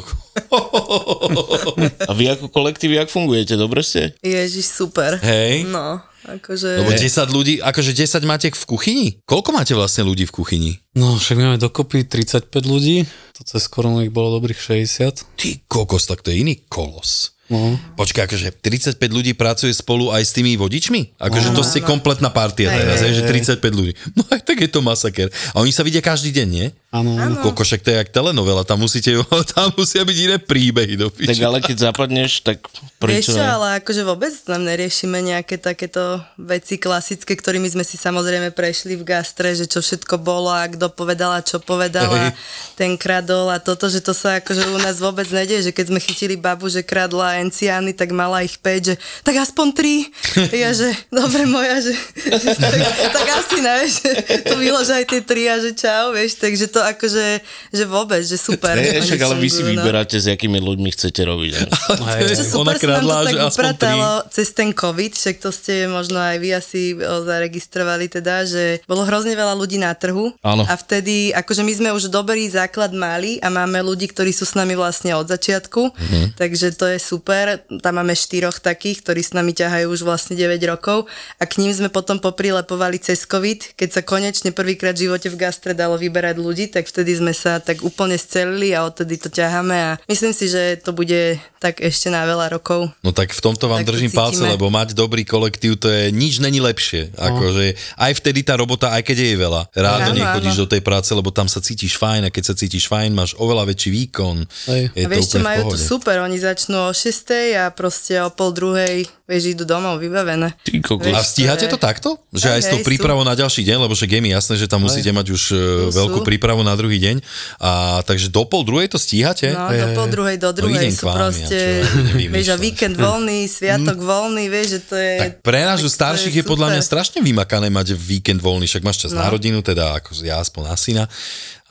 A 2.04 2.12
vy 2.12 2.36
ako 2.36 2.52
kolektív, 2.52 2.96
jak 2.96 3.10
fungujete? 3.10 3.56
Dobre 3.56 3.84
ste? 3.84 4.16
Ježiš, 4.20 4.68
super. 4.68 5.20
Hej. 5.24 5.68
No, 5.68 6.04
akože... 6.26 6.70
Lebo 6.84 6.92
10 6.92 7.36
ľudí, 7.36 7.54
akože 7.60 7.92
10 7.92 8.24
máte 8.24 8.48
v 8.50 8.66
kuchyni? 8.66 9.08
Koľko 9.28 9.50
máte 9.52 9.74
vlastne 9.76 10.08
ľudí 10.08 10.24
v 10.28 10.34
kuchyni? 10.34 10.72
No, 10.96 11.20
však 11.20 11.38
máme 11.38 11.58
dokopy 11.60 12.08
35 12.08 12.50
ľudí, 12.64 13.04
to 13.36 13.42
cez 13.44 13.66
koronu 13.68 14.06
ich 14.06 14.14
bolo 14.14 14.40
dobrých 14.40 14.60
60. 14.60 15.40
Ty 15.40 15.50
kokos, 15.68 16.08
tak 16.08 16.22
to 16.22 16.32
je 16.32 16.46
iný 16.46 16.62
kolos. 16.70 17.34
No. 17.52 17.76
Počkaj, 18.00 18.32
akože 18.32 18.50
35 18.64 18.98
ľudí 19.12 19.36
pracuje 19.36 19.76
spolu 19.76 20.16
aj 20.16 20.24
s 20.24 20.32
tými 20.32 20.56
vodičmi? 20.56 21.20
Akože 21.20 21.52
to 21.52 21.62
ste 21.62 21.84
kompletná 21.84 22.32
partia 22.32 22.72
Hej, 22.72 22.80
teraz, 22.80 22.98
že 23.04 23.24
35 23.60 23.60
ľudí. 23.76 23.94
No 24.18 24.24
aj 24.32 24.42
tak 24.48 24.64
je 24.64 24.70
to 24.72 24.80
masaker. 24.80 25.28
A 25.52 25.60
oni 25.60 25.76
sa 25.76 25.84
vidia 25.84 26.00
každý 26.00 26.32
deň, 26.32 26.48
nie? 26.48 26.68
Áno, 26.94 27.18
áno. 27.18 27.42
Koko, 27.42 27.66
však 27.66 27.82
to 27.82 27.90
je 27.90 27.98
jak 28.06 28.14
telenovela, 28.14 28.62
tam, 28.62 28.86
musíte, 28.86 29.18
tam 29.58 29.74
musia 29.74 30.06
byť 30.06 30.18
iné 30.30 30.38
príbehy 30.38 30.94
do 30.94 31.10
Tak 31.10 31.26
piči. 31.26 31.42
ale 31.42 31.58
keď 31.58 31.90
zapadneš, 31.90 32.46
tak 32.46 32.62
Vieš 32.70 33.02
prečo 33.02 33.32
čo, 33.34 33.42
ne? 33.42 33.50
ale 33.50 33.68
akože 33.82 34.02
vôbec 34.06 34.30
tam 34.46 34.62
neriešime 34.62 35.18
nejaké 35.26 35.58
takéto 35.58 36.22
veci 36.38 36.78
klasické, 36.78 37.34
ktorými 37.34 37.66
sme 37.66 37.82
si 37.82 37.98
samozrejme 37.98 38.54
prešli 38.54 38.94
v 38.94 39.10
gastre, 39.10 39.58
že 39.58 39.66
čo 39.66 39.82
všetko 39.82 40.22
bolo 40.22 40.54
a 40.54 40.70
kto 40.70 40.94
povedala, 40.94 41.42
čo 41.42 41.58
povedala, 41.58 42.30
Hej. 42.30 42.38
ten 42.78 42.92
kradol 42.94 43.50
a 43.50 43.58
toto, 43.58 43.90
že 43.90 43.98
to 43.98 44.14
sa 44.14 44.38
akože 44.38 44.70
u 44.70 44.78
nás 44.78 45.02
vôbec 45.02 45.26
nedie, 45.34 45.66
že 45.66 45.74
keď 45.74 45.90
sme 45.90 46.00
chytili 46.00 46.38
babu, 46.38 46.70
že 46.70 46.86
kradla 46.86 47.42
enciány, 47.42 47.98
tak 47.98 48.14
mala 48.14 48.46
ich 48.46 48.62
5, 48.62 48.94
že 48.94 48.96
tak 49.26 49.42
aspoň 49.42 49.68
3. 49.74 50.54
Ja, 50.64 50.70
že 50.70 50.94
dobre 51.10 51.50
moja, 51.50 51.82
že, 51.82 51.98
že 52.44 52.54
tak, 52.54 52.74
tak 53.10 53.28
asi 53.34 53.58
ne, 53.60 53.78
že 53.90 54.10
to 54.46 54.54
vylož 54.62 54.94
aj 54.94 55.10
tie 55.10 55.22
3 55.26 55.50
a 55.50 55.56
že 55.58 55.72
čau, 55.74 56.14
vieš, 56.14 56.38
takže 56.38 56.70
to 56.70 56.83
akože, 56.86 57.26
že 57.70 57.84
vôbec, 57.86 58.22
že 58.22 58.36
super. 58.36 58.76
Ne, 58.84 59.00
však 59.00 59.22
ale 59.22 59.36
vy 59.38 59.48
si 59.48 59.62
no. 59.62 59.70
vyberáte, 59.74 60.16
s 60.16 60.28
akými 60.28 60.60
ľuďmi 60.60 60.90
chcete 60.90 61.22
robiť. 61.24 61.52
Ne? 61.56 61.66
Hej, 62.20 62.44
super 62.44 62.62
Ona 62.62 62.74
sa 62.74 62.78
nám 62.78 62.78
to 62.78 62.84
kradla, 62.84 63.16
tak 63.18 63.34
že 63.34 63.40
aspoň 63.40 63.48
upratalo 63.50 64.10
cez 64.30 64.48
ten 64.52 64.70
COVID, 64.70 65.12
však 65.14 65.36
to 65.38 65.50
ste 65.50 65.74
možno 65.88 66.18
aj 66.18 66.38
vy 66.38 66.50
asi 66.52 66.82
zaregistrovali 67.24 68.06
teda, 68.08 68.44
že 68.44 68.64
bolo 68.84 69.04
hrozne 69.04 69.34
veľa 69.34 69.54
ľudí 69.54 69.78
na 69.78 69.94
trhu 69.94 70.36
Áno. 70.42 70.64
a 70.64 70.74
vtedy, 70.74 71.32
akože 71.32 71.62
my 71.62 71.74
sme 71.74 71.90
už 71.92 72.10
dobrý 72.10 72.46
základ 72.46 72.92
mali 72.92 73.40
a 73.40 73.48
máme 73.48 73.80
ľudí, 73.80 74.06
ktorí 74.06 74.30
sú 74.30 74.44
s 74.44 74.54
nami 74.54 74.74
vlastne 74.74 75.14
od 75.14 75.26
začiatku, 75.26 75.82
Mhm. 75.94 76.26
takže 76.36 76.74
to 76.74 76.86
je 76.88 77.00
super. 77.00 77.62
Tam 77.80 77.96
máme 77.96 78.14
štyroch 78.14 78.60
takých, 78.60 79.02
ktorí 79.02 79.22
s 79.22 79.32
nami 79.32 79.54
ťahajú 79.54 79.88
už 79.88 80.02
vlastne 80.02 80.34
9 80.34 80.60
rokov 80.66 81.06
a 81.38 81.44
k 81.44 81.58
ním 81.58 81.72
sme 81.72 81.88
potom 81.88 82.18
poprilepovali 82.18 82.98
cez 82.98 83.24
COVID, 83.24 83.78
keď 83.78 83.90
sa 83.90 84.02
konečne 84.04 84.50
prvýkrát 84.52 84.94
v 84.94 85.08
živote 85.08 85.30
v 85.30 85.38
gastre 85.38 85.72
dalo 85.74 85.96
vyberať 85.96 86.36
ľudí, 86.36 86.66
tak 86.74 86.90
vtedy 86.90 87.14
sme 87.14 87.30
sa 87.30 87.62
tak 87.62 87.86
úplne 87.86 88.18
scelili 88.18 88.74
a 88.74 88.90
odtedy 88.90 89.22
to 89.22 89.30
ťaháme 89.30 89.78
a 89.78 89.92
myslím 90.10 90.34
si, 90.34 90.50
že 90.50 90.82
to 90.82 90.90
bude 90.90 91.38
tak 91.62 91.80
ešte 91.80 92.10
na 92.10 92.26
veľa 92.26 92.52
rokov. 92.52 92.90
No 93.06 93.14
tak 93.14 93.32
v 93.32 93.40
tomto 93.40 93.70
vám 93.70 93.86
Tak 93.86 93.88
to 93.88 93.92
držím 93.96 94.12
palce, 94.12 94.42
cítime. 94.42 94.58
lebo 94.58 94.68
mať 94.68 94.98
dobrý 94.98 95.24
kolektív, 95.24 95.80
to 95.80 95.88
je 95.88 96.10
nič 96.12 96.42
není 96.42 96.60
lepšie. 96.60 97.14
Akože 97.16 97.78
aj 97.96 98.12
vtedy 98.20 98.44
tá 98.44 98.58
robota, 98.58 98.92
aj 98.92 99.06
keď 99.06 99.18
je 99.22 99.36
veľa, 99.38 99.62
rád 99.72 100.00
do 100.10 100.14
nej 100.18 100.28
chodíš 100.28 100.58
áno. 100.58 100.62
do 100.66 100.72
tej 100.74 100.82
práce, 100.84 101.10
lebo 101.16 101.30
tam 101.32 101.48
sa 101.48 101.64
cítiš 101.64 101.96
fajn 101.96 102.28
a 102.28 102.34
keď 102.34 102.44
sa 102.52 102.54
cítiš 102.58 102.92
fajn, 102.92 103.16
máš 103.16 103.32
oveľa 103.40 103.70
väčší 103.72 103.94
výkon. 103.94 104.44
Hej. 104.68 104.84
Je 104.92 105.06
a 105.06 105.08
to 105.08 105.12
vieš 105.14 105.26
čo, 105.32 105.40
majú 105.40 105.62
to 105.72 105.78
pohode. 105.78 105.88
super, 105.88 106.16
oni 106.20 106.38
začnú 106.42 106.90
o 106.90 106.92
6 106.92 107.56
a 107.56 107.72
proste 107.72 108.20
o 108.20 108.28
pol 108.34 108.52
druhej 108.52 109.08
vieš, 109.34 109.58
idú 109.58 109.66
domov 109.66 109.98
vybavené. 109.98 110.54
Ty. 110.62 110.78
Vieš, 110.78 111.18
A 111.18 111.22
stíhate 111.26 111.66
to 111.66 111.82
takto? 111.82 112.22
Že 112.30 112.48
aj 112.54 112.62
s 112.62 112.68
tou 112.70 112.80
prípravou 112.86 113.26
na 113.26 113.34
ďalší 113.34 113.66
deň, 113.66 113.90
lebo 113.90 113.98
však 113.98 114.14
je 114.14 114.20
mi 114.22 114.30
jasné, 114.30 114.54
že 114.56 114.70
tam 114.70 114.86
musíte 114.86 115.10
mať 115.10 115.28
už 115.34 115.42
e, 115.50 115.54
Tu 115.90 115.98
veľkú 115.98 116.20
sú. 116.22 116.28
prípravu 116.28 116.62
na 116.62 116.78
druhý 116.78 117.02
deň. 117.02 117.26
A 117.58 118.00
takže 118.06 118.30
do 118.30 118.46
pol 118.46 118.62
druhej 118.62 118.94
to 118.94 119.02
stíhate? 119.02 119.50
No, 119.50 119.74
do 119.74 119.88
pol 119.98 120.08
druhej, 120.14 120.36
do 120.38 120.50
druhej 120.54 120.78
idem 120.78 120.94
k 120.94 121.02
sú 121.02 121.06
vám, 121.10 121.18
proste, 121.18 121.58
ja 121.82 122.30
vieš, 122.30 122.48
a 122.54 122.58
víkend 122.62 122.96
voľný, 122.96 123.50
sviatok 123.50 123.98
voľný, 123.98 124.46
vieš, 124.52 124.68
že 124.68 124.80
to 124.86 124.96
je... 125.00 125.14
Tak 125.18 125.32
pre 125.42 125.66
nás 125.66 125.82
starších 125.82 126.36
to 126.36 126.42
je 126.44 126.52
podľa 126.52 126.68
mňa 126.76 126.82
strašne 126.84 127.20
vymakané 127.24 127.72
mať 127.72 127.96
víkend 127.96 128.44
voľný, 128.44 128.68
však 128.68 128.84
máš 128.86 129.08
čas 129.08 129.12
No. 129.14 129.22
na 129.22 129.30
rodinu, 129.30 129.62
teda 129.62 130.02
ako 130.02 130.18
ja 130.22 130.42
aspoň 130.42 130.62
na 130.68 130.76
syna. 130.76 131.04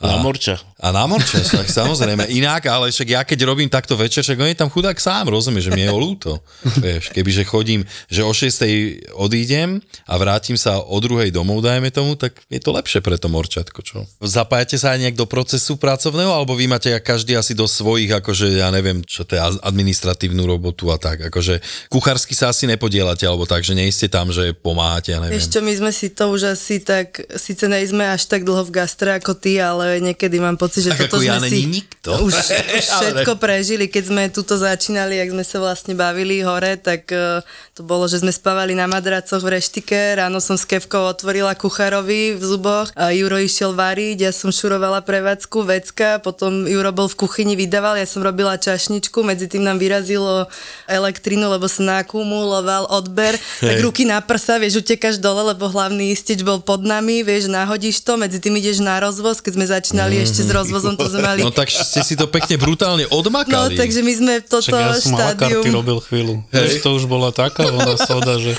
Na 0.03 0.19
morča. 0.19 0.59
A 0.83 0.91
na 0.91 1.07
morče, 1.07 1.39
však 1.39 1.71
samozrejme. 1.71 2.27
Inak, 2.27 2.67
ale 2.67 2.91
však 2.91 3.07
ja 3.07 3.21
keď 3.23 3.47
robím 3.47 3.71
takto 3.71 3.95
večer, 3.95 4.19
však 4.19 4.35
on 4.35 4.51
je 4.51 4.59
tam 4.59 4.67
chudák 4.67 4.99
sám, 4.99 5.31
rozumie, 5.31 5.63
že 5.63 5.71
mi 5.71 5.87
je 5.87 5.89
ho 5.89 5.95
ľúto. 5.95 6.43
Vieš, 6.83 7.15
kebyže 7.15 7.47
chodím, 7.47 7.87
že 8.11 8.19
o 8.19 8.35
6 8.35 9.15
odídem 9.15 9.79
a 10.03 10.13
vrátim 10.19 10.59
sa 10.59 10.83
o 10.83 10.99
druhej 10.99 11.31
domov, 11.31 11.63
dajme 11.63 11.87
tomu, 11.87 12.19
tak 12.19 12.35
je 12.51 12.59
to 12.59 12.75
lepšie 12.75 12.99
pre 12.99 13.15
to 13.15 13.31
morčatko, 13.31 13.79
čo? 13.79 14.03
Zapájate 14.19 14.75
sa 14.75 14.91
aj 14.91 15.07
nejak 15.07 15.15
do 15.15 15.23
procesu 15.23 15.79
pracovného, 15.79 16.35
alebo 16.35 16.51
vy 16.59 16.67
máte 16.67 16.91
každý 16.99 17.39
asi 17.39 17.55
do 17.55 17.63
svojich, 17.63 18.11
akože 18.11 18.59
ja 18.59 18.67
neviem, 18.67 19.07
čo 19.07 19.23
to 19.23 19.39
je 19.39 19.41
administratívnu 19.63 20.43
robotu 20.43 20.91
a 20.91 20.99
tak, 20.99 21.31
akože 21.31 21.63
kuchársky 21.87 22.35
sa 22.35 22.51
asi 22.51 22.67
nepodielate, 22.67 23.23
alebo 23.23 23.47
tak, 23.47 23.63
že 23.63 23.71
nie 23.71 23.87
ste 23.87 24.11
tam, 24.11 24.35
že 24.35 24.51
pomáhate, 24.51 25.15
ja 25.15 25.23
neviem. 25.23 25.39
Čo, 25.39 25.63
my 25.63 25.73
sme 25.79 25.91
si 25.95 26.11
to 26.11 26.27
už 26.27 26.59
asi 26.59 26.83
tak, 26.83 27.23
síce 27.39 27.71
nejsme 27.71 28.03
až 28.03 28.27
tak 28.27 28.43
dlho 28.43 28.67
v 28.67 28.83
gastre 28.83 29.15
ako 29.15 29.37
ty, 29.39 29.63
ale 29.63 29.92
niekedy 29.99 30.39
mám 30.39 30.55
pocit, 30.55 30.87
že 30.87 30.95
Tak 30.95 31.11
toto 31.11 31.21
ja 31.21 31.37
sme 31.37 31.49
si 31.51 31.67
nikto. 31.67 32.15
už, 32.27 32.33
už 32.79 32.85
všetko 32.85 33.37
prežili. 33.37 33.91
Keď 33.91 34.03
sme 34.07 34.23
tuto 34.31 34.55
začínali, 34.55 35.19
jak 35.19 35.29
sme 35.29 35.43
sa 35.43 35.57
vlastne 35.59 35.93
bavili 35.93 36.39
hore, 36.41 36.79
tak 36.79 37.09
uh, 37.11 37.43
to 37.73 37.81
bolo, 37.81 38.05
že 38.05 38.21
sme 38.21 38.29
spávali 38.29 38.77
na 38.77 38.85
madracoch 38.85 39.41
v 39.41 39.57
reštike, 39.57 40.17
ráno 40.17 40.37
som 40.37 40.55
s 40.55 40.65
Kevkou 40.69 41.09
otvorila 41.09 41.57
kucharovi 41.57 42.37
v 42.37 42.43
zuboch, 42.43 42.93
a 42.93 43.09
Juro 43.09 43.41
išiel 43.41 43.73
variť, 43.73 44.29
ja 44.29 44.31
som 44.31 44.53
šurovala 44.53 45.01
prevádzku, 45.01 45.65
vecka, 45.65 46.21
potom 46.21 46.69
Juro 46.69 46.93
bol 46.93 47.09
v 47.09 47.25
kuchyni, 47.25 47.57
vydával, 47.57 47.97
ja 47.97 48.05
som 48.05 48.21
robila 48.21 48.61
čašničku, 48.61 49.25
medzi 49.25 49.49
tým 49.49 49.65
nám 49.65 49.81
vyrazilo 49.81 50.45
elektrinu, 50.85 51.49
lebo 51.49 51.65
sa 51.65 51.81
nakumuloval 51.81 52.93
odber, 52.93 53.33
tak 53.57 53.81
ruky 53.81 54.05
na 54.05 54.21
prsa, 54.21 54.61
vieš, 54.61 54.85
utekáš 54.85 55.17
dole, 55.17 55.53
lebo 55.53 55.65
hlavný 55.65 56.13
istič 56.13 56.45
bol 56.45 56.61
pod 56.61 56.85
nami, 56.85 57.25
vieš, 57.25 57.49
nahodíš 57.49 58.05
to, 58.05 58.21
medzi 58.21 58.37
tým 58.37 58.53
ideš 58.61 58.85
na 58.85 59.01
rozvoz, 59.01 59.41
keď 59.41 59.51
sme 59.57 59.65
začínali 59.73 60.21
ešte 60.21 60.41
s 60.41 60.49
rozvozom, 60.49 60.93
to 60.93 61.09
sme 61.09 61.21
mali... 61.21 61.39
No 61.41 61.49
tak 61.49 61.67
ste 61.67 62.01
si 62.01 62.13
to 62.13 62.25
pekne 62.27 62.55
brutálne 62.55 63.05
No, 63.05 63.19
odmakali. 63.19 63.73
takže 63.73 63.99
my 63.99 64.13
sme 64.13 64.33
toto 64.39 64.69
Však 64.69 64.77
ja 64.77 64.93
som 64.93 65.17
štádium, 65.17 65.63
robil 65.73 65.97
chvíľu. 65.99 66.35
Hej. 66.53 66.81
To 66.81 66.93
už 66.93 67.05
bola 67.05 67.33
taká 67.33 67.65
voná 67.65 67.97
soda, 67.97 68.37
že 68.37 68.53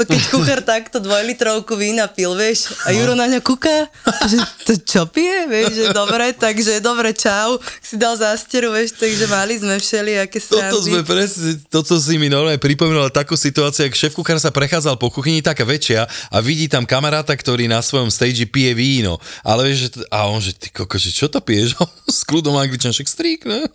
to 0.00 0.08
keď 0.08 0.22
kuchár 0.32 0.60
takto 0.64 0.96
dvojlitrovku 0.96 1.76
vína 1.76 2.08
pil, 2.08 2.32
vieš, 2.32 2.72
a 2.88 2.96
Juro 2.96 3.12
na 3.12 3.28
ňa 3.28 3.44
kúka, 3.44 3.84
že 4.24 4.40
to 4.64 4.72
čo 4.80 5.04
pije, 5.04 5.44
vieš, 5.44 5.70
že 5.76 5.84
dobre, 5.92 6.32
takže 6.32 6.80
dobre, 6.80 7.12
čau, 7.12 7.60
si 7.84 8.00
dal 8.00 8.16
zásteru, 8.16 8.72
vieš, 8.72 8.96
takže 8.96 9.28
mali 9.28 9.60
sme 9.60 9.76
všelijaké 9.76 10.40
srandy. 10.40 10.72
Toto 10.72 10.88
sme 10.88 11.00
presne, 11.04 11.60
toto 11.68 12.00
si 12.00 12.16
mi 12.16 12.32
normálne 12.32 12.56
pripomenula 12.56 13.12
takú 13.12 13.36
situáciu, 13.36 13.84
ak 13.84 13.92
šéf 13.92 14.16
kuchár 14.16 14.40
sa 14.40 14.48
prechádzal 14.48 14.96
po 14.96 15.12
kuchyni, 15.12 15.44
taká 15.44 15.68
väčšia 15.68 16.08
a 16.08 16.36
vidí 16.40 16.64
tam 16.64 16.88
kamaráta, 16.88 17.36
ktorý 17.36 17.68
na 17.68 17.84
svojom 17.84 18.08
stage 18.08 18.48
pije 18.48 18.72
víno. 18.72 19.20
Ale 19.44 19.68
vieš, 19.68 19.92
to, 19.92 20.00
a 20.08 20.24
on 20.24 20.40
že, 20.40 20.56
ty 20.56 20.72
koko, 20.72 20.96
že 20.96 21.12
čo 21.12 21.28
to 21.28 21.44
piješ? 21.44 21.76
S 22.08 22.24
kľudom 22.24 22.56
angličan, 22.56 22.96
však 22.96 23.06
strík, 23.06 23.44
ne? 23.44 23.68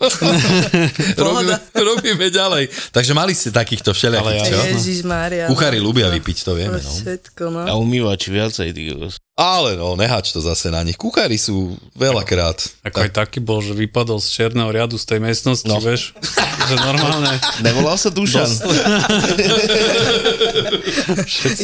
robíme, 1.22 1.56
robíme 1.72 2.28
ďalej. 2.34 2.68
Takže 2.90 3.14
mali 3.14 3.38
ste 3.38 3.54
takýchto 3.54 3.94
všelijakých, 3.94 4.42
čo? 4.50 4.58
Ježiš 4.74 5.00
Mária. 5.06 5.46
Kuchári 5.48 5.78
ľubia 5.80 6.15
vypiť, 6.16 6.38
to 6.48 6.52
vieme, 6.56 6.80
no. 6.80 6.92
Všetko, 6.92 7.44
no. 7.52 7.62
A 7.68 7.74
umývači 7.76 8.32
viacej, 8.32 8.72
ty 8.72 8.82
kokos. 8.92 9.20
Ale 9.36 9.76
no, 9.76 10.00
nehač 10.00 10.32
to 10.32 10.40
zase 10.40 10.72
na 10.72 10.80
nich. 10.80 10.96
Kuchári 10.96 11.36
sú 11.36 11.76
veľakrát. 11.92 12.56
ako 12.88 13.04
aj 13.04 13.12
taký 13.12 13.44
bol, 13.44 13.60
že 13.60 13.76
vypadol 13.76 14.24
z 14.24 14.32
černého 14.32 14.72
riadu 14.72 14.96
z 14.96 15.12
tej 15.12 15.20
miestnosti, 15.20 15.68
no. 15.68 15.84
vieš, 15.84 16.16
že 16.72 16.76
normálne 16.80 17.36
Nevolal 17.60 18.00
sa 18.00 18.16
Dušan. 18.16 18.48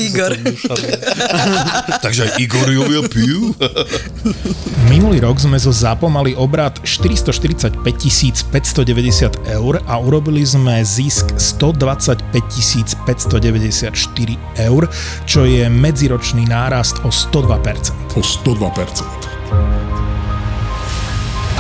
Igor. 0.04 0.36
Takže 2.04 2.28
aj 2.28 2.32
Igoriovia 2.44 3.08
pijú. 3.08 3.56
Minulý 4.92 5.24
rok 5.24 5.40
sme 5.40 5.56
zo 5.56 5.72
ZAPO 5.72 6.12
mali 6.12 6.36
obrad 6.36 6.76
445 6.84 7.80
590 8.52 9.48
eur 9.48 9.80
a 9.88 9.96
urobili 9.96 10.44
sme 10.44 10.84
zisk 10.84 11.40
125 11.40 12.20
594 13.08 13.96
eur, 14.60 14.84
čo 15.24 15.48
je 15.48 15.72
medziročný 15.72 16.52
nárast 16.52 17.00
o 17.08 17.10
102%. 17.16 17.61
O 18.16 18.22
102%. 18.22 19.04
A 19.04 20.21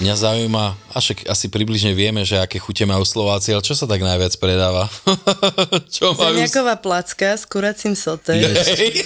Mňa 0.00 0.16
zaujíma, 0.16 0.64
a 0.90 0.98
však 0.98 1.28
asi 1.28 1.52
približne 1.52 1.92
vieme, 1.92 2.24
že 2.24 2.40
aké 2.40 2.56
chute 2.56 2.88
majú 2.88 3.04
Slováci, 3.04 3.52
ale 3.52 3.60
čo 3.60 3.76
sa 3.76 3.84
tak 3.84 4.00
najviac 4.00 4.32
predáva? 4.40 4.88
čo 5.94 6.16
majú... 6.16 6.40
Zemiaková 6.40 6.80
placka 6.80 7.36
s 7.36 7.44
kuracím 7.44 7.92
sote. 7.92 8.32
Hej. 8.32 9.04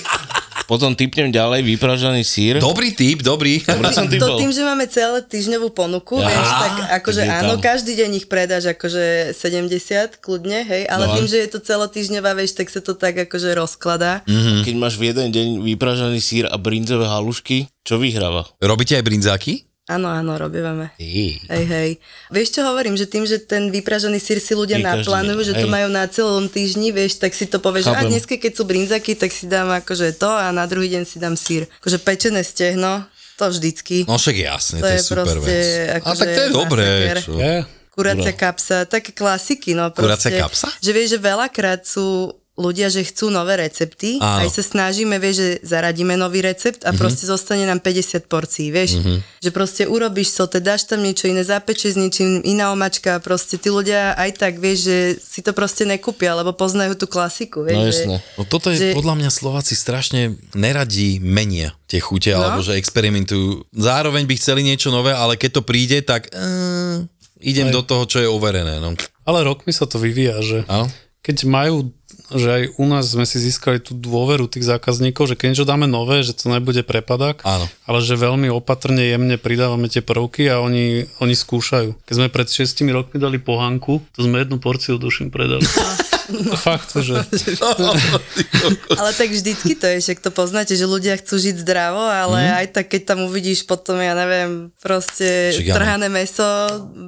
Potom 0.70 0.94
typnem 0.94 1.35
ďalej 1.35 1.66
vypražaný 1.66 2.22
sír. 2.22 2.62
Dobrý 2.62 2.94
typ, 2.94 3.20
dobrý. 3.20 3.59
Dobre 3.61 3.90
som 3.90 4.07
To 4.07 4.38
tým, 4.38 4.54
že 4.54 4.62
máme 4.62 4.87
celé 4.87 5.20
týždňovú 5.20 5.74
ponuku, 5.74 6.22
Á, 6.22 6.30
vieš, 6.30 6.48
tak 6.48 6.74
akože 7.02 7.22
tak 7.26 7.37
áno, 7.42 7.54
tam. 7.59 7.66
každý 7.74 7.92
deň 7.98 8.11
ich 8.22 8.26
predáš 8.30 8.64
akože 8.70 9.35
70 9.35 10.22
kľudne, 10.22 10.62
hej, 10.62 10.87
ale 10.87 11.11
No. 11.11 11.18
tým, 11.18 11.26
že 11.26 11.42
je 11.42 11.48
to 11.50 11.59
celotýždňová, 11.59 12.38
vieš, 12.38 12.54
tak 12.54 12.70
sa 12.70 12.78
to 12.78 12.94
tak 12.94 13.18
akože 13.18 13.50
rozkladá. 13.52 14.22
Keď 14.62 14.74
máš 14.78 14.94
v 14.96 15.11
jeden 15.11 15.28
deň 15.35 15.48
vypražaný 15.74 16.22
sír 16.22 16.46
a 16.46 16.54
brinzové 16.54 17.11
halušky, 17.11 17.66
čo 17.83 17.98
vyhráva? 17.98 18.46
Robíte 18.62 18.94
aj 18.96 19.04
brinzáky? 19.04 19.66
Áno, 19.84 20.08
áno, 20.08 20.40
robívame. 20.40 20.96
Ej. 20.96 21.44
Hej, 21.44 21.64
hej. 21.68 21.90
Vieš, 22.32 22.56
čo 22.56 22.60
hovorím, 22.64 22.96
že 22.96 23.04
tým, 23.04 23.28
že 23.28 23.36
ten 23.36 23.68
vypražený 23.68 24.16
sír 24.16 24.40
si 24.40 24.56
ľudia 24.56 24.80
každý 24.80 25.04
naplánujú, 25.04 25.40
že 25.44 25.52
to 25.60 25.68
majú 25.68 25.92
na 25.92 26.08
celom 26.08 26.48
týždni, 26.48 26.88
vieš, 26.88 27.20
tak 27.20 27.36
si 27.36 27.44
to 27.44 27.60
povieš, 27.60 27.84
že 27.84 27.92
a 27.92 27.96
Chápem. 28.00 28.10
dneska, 28.16 28.34
keď 28.40 28.52
sú 28.56 28.62
brinzaky, 28.64 29.12
tak 29.12 29.28
si 29.28 29.44
dám 29.44 29.68
akože 29.76 30.16
to 30.16 30.30
a 30.32 30.48
na 30.56 30.64
druhý 30.64 30.88
deň 30.88 31.04
si 31.04 31.20
dám 31.20 31.36
sír. 31.36 31.68
Akože 31.84 32.00
pečené 32.00 32.40
stehno, 32.40 33.04
to 33.36 33.44
vždycky. 33.44 34.08
No 34.08 34.16
však 34.16 34.36
jasne, 34.40 34.80
To 34.80 34.88
to, 34.88 34.88
je 34.88 34.96
je 34.96 35.04
super 35.04 35.26
proste 35.36 35.52
vec. 35.52 35.64
A 35.68 35.94
akože 36.00 36.16
tak 36.16 36.28
to 36.32 36.40
je 36.40 36.48
dobré. 36.48 36.88
Čo? 37.20 37.32
je, 37.36 37.54
Kuracia 37.94 38.32
kapsa, 38.32 38.78
také 38.88 39.12
klasiky, 39.12 39.76
no 39.76 39.92
Kuracia 39.92 40.32
proste. 40.32 40.40
kapsa? 40.40 40.68
Že 40.80 40.90
vieš, 40.96 41.08
že 41.12 41.18
veľakrát 41.20 41.84
sú 41.84 42.32
ľudia, 42.54 42.86
že 42.86 43.02
chcú 43.02 43.28
nové 43.28 43.58
recepty, 43.58 44.16
Áno. 44.16 44.46
aj 44.46 44.48
sa 44.48 44.62
snažíme, 44.62 45.18
vieš, 45.18 45.36
že 45.36 45.48
zaradíme 45.66 46.14
nový 46.14 46.38
recept 46.40 46.82
a 46.82 46.94
proste 46.94 47.26
zostane 47.26 47.64
nám 47.64 47.78
50 47.78 48.24
porcií, 48.24 48.70
vieš, 48.70 49.02
že 49.36 49.50
proste 49.50 49.82
urobíš 49.84 50.30
sote, 50.30 50.58
dáš 50.58 50.86
tam 50.86 51.02
niečo 51.02 51.26
iné, 51.26 51.42
zapečeš 51.42 51.94
s 51.94 51.98
niečím, 51.98 52.38
iná 52.42 52.70
omačka, 52.70 53.18
proste 53.18 53.58
tí 53.58 53.68
ľudia 53.68 54.14
aj 54.14 54.30
tak, 54.36 54.52
vieš, 54.56 54.86
že 54.86 54.96
si 55.18 55.40
to 55.40 55.50
proste 55.50 55.82
nekúpia, 55.82 56.30
lebo 56.32 56.54
poznajú 56.54 56.94
tú 56.94 57.06
klasiku, 57.06 57.62
vieš, 57.62 57.74
No 57.74 57.82
že- 57.82 57.90
jasné. 57.90 58.16
No 58.34 58.42
toto 58.44 58.70
je 58.70 58.78
Že- 58.80 58.94
podľa 58.94 59.14
mňa 59.16 59.30
Slováci 59.30 59.74
strašne 59.74 60.20
neradí 60.54 61.18
menia 61.18 61.74
tie 61.84 61.98
chute, 61.98 62.30
No. 62.30 62.38
alebo 62.40 62.62
že 62.62 62.78
experimentujú. 62.78 63.66
Zároveň 63.72 64.24
by 64.24 64.34
chceli 64.36 64.62
niečo 64.62 64.88
nové, 64.88 65.10
ale 65.10 65.34
keď 65.34 65.58
to 65.58 65.62
príde, 65.62 66.00
tak 66.00 66.30
uh, 66.30 67.02
idem 67.40 67.68
do 67.68 67.82
toho, 67.82 68.06
čo 68.06 68.22
je 68.22 68.30
overené. 68.30 68.78
No. 68.78 68.94
ale 69.24 69.42
rokmi 69.42 69.70
sa 69.70 69.84
to 69.84 69.96
vyvíja, 69.96 70.38
že 70.38 70.58
Áno? 70.66 70.86
Keď 71.24 71.37
majú 71.48 71.90
že 72.32 72.48
aj 72.48 72.62
u 72.80 72.84
nás 72.88 73.04
sme 73.12 73.28
si 73.28 73.37
získali 73.37 73.82
tú 73.84 73.92
dôveru 73.92 74.48
tých 74.48 74.64
zákazníkov, 74.64 75.28
že 75.28 75.37
keď 75.37 75.46
niečo 75.52 75.68
dáme 75.68 75.84
nové, 75.84 76.24
že 76.24 76.32
to 76.32 76.48
nebude 76.48 76.80
prepadák, 76.80 77.44
Áno. 77.44 77.68
ale 77.84 77.98
že 78.00 78.16
veľmi 78.16 78.48
opatrne, 78.48 79.04
jemne 79.04 79.37
pridávame 79.37 79.92
tie 79.92 80.00
prvky 80.00 80.48
a 80.48 80.62
oni, 80.62 81.04
oni 81.20 81.34
skúšajú. 81.37 82.00
Keď 82.06 82.14
sme 82.16 82.28
pred 82.32 82.48
6 82.48 82.80
rokmi 82.96 83.20
dali 83.20 83.37
pohánku, 83.37 84.00
to 84.16 84.24
sme 84.24 84.40
jednu 84.40 84.56
porciu 84.56 84.96
duším 84.96 85.28
predali. 85.28 85.66
No, 86.32 86.56
fakt, 86.56 86.96
že... 86.96 87.12
ale 89.00 89.10
tak 89.12 89.28
vždycky 89.28 89.76
to 89.76 89.84
je, 89.92 89.96
však 90.00 90.24
to 90.24 90.30
poznáte, 90.32 90.72
že 90.72 90.88
ľudia 90.88 91.20
chcú 91.20 91.37
žiť 91.37 91.60
zdravo, 91.60 92.00
ale 92.00 92.48
mm. 92.48 92.54
aj 92.64 92.66
tak, 92.72 92.87
keď 92.96 93.02
tam 93.12 93.18
uvidíš 93.28 93.68
potom, 93.68 94.00
ja 94.00 94.16
neviem, 94.16 94.72
proste 94.80 95.52
Čiže 95.52 95.76
trhané 95.76 96.08
meso, 96.08 96.48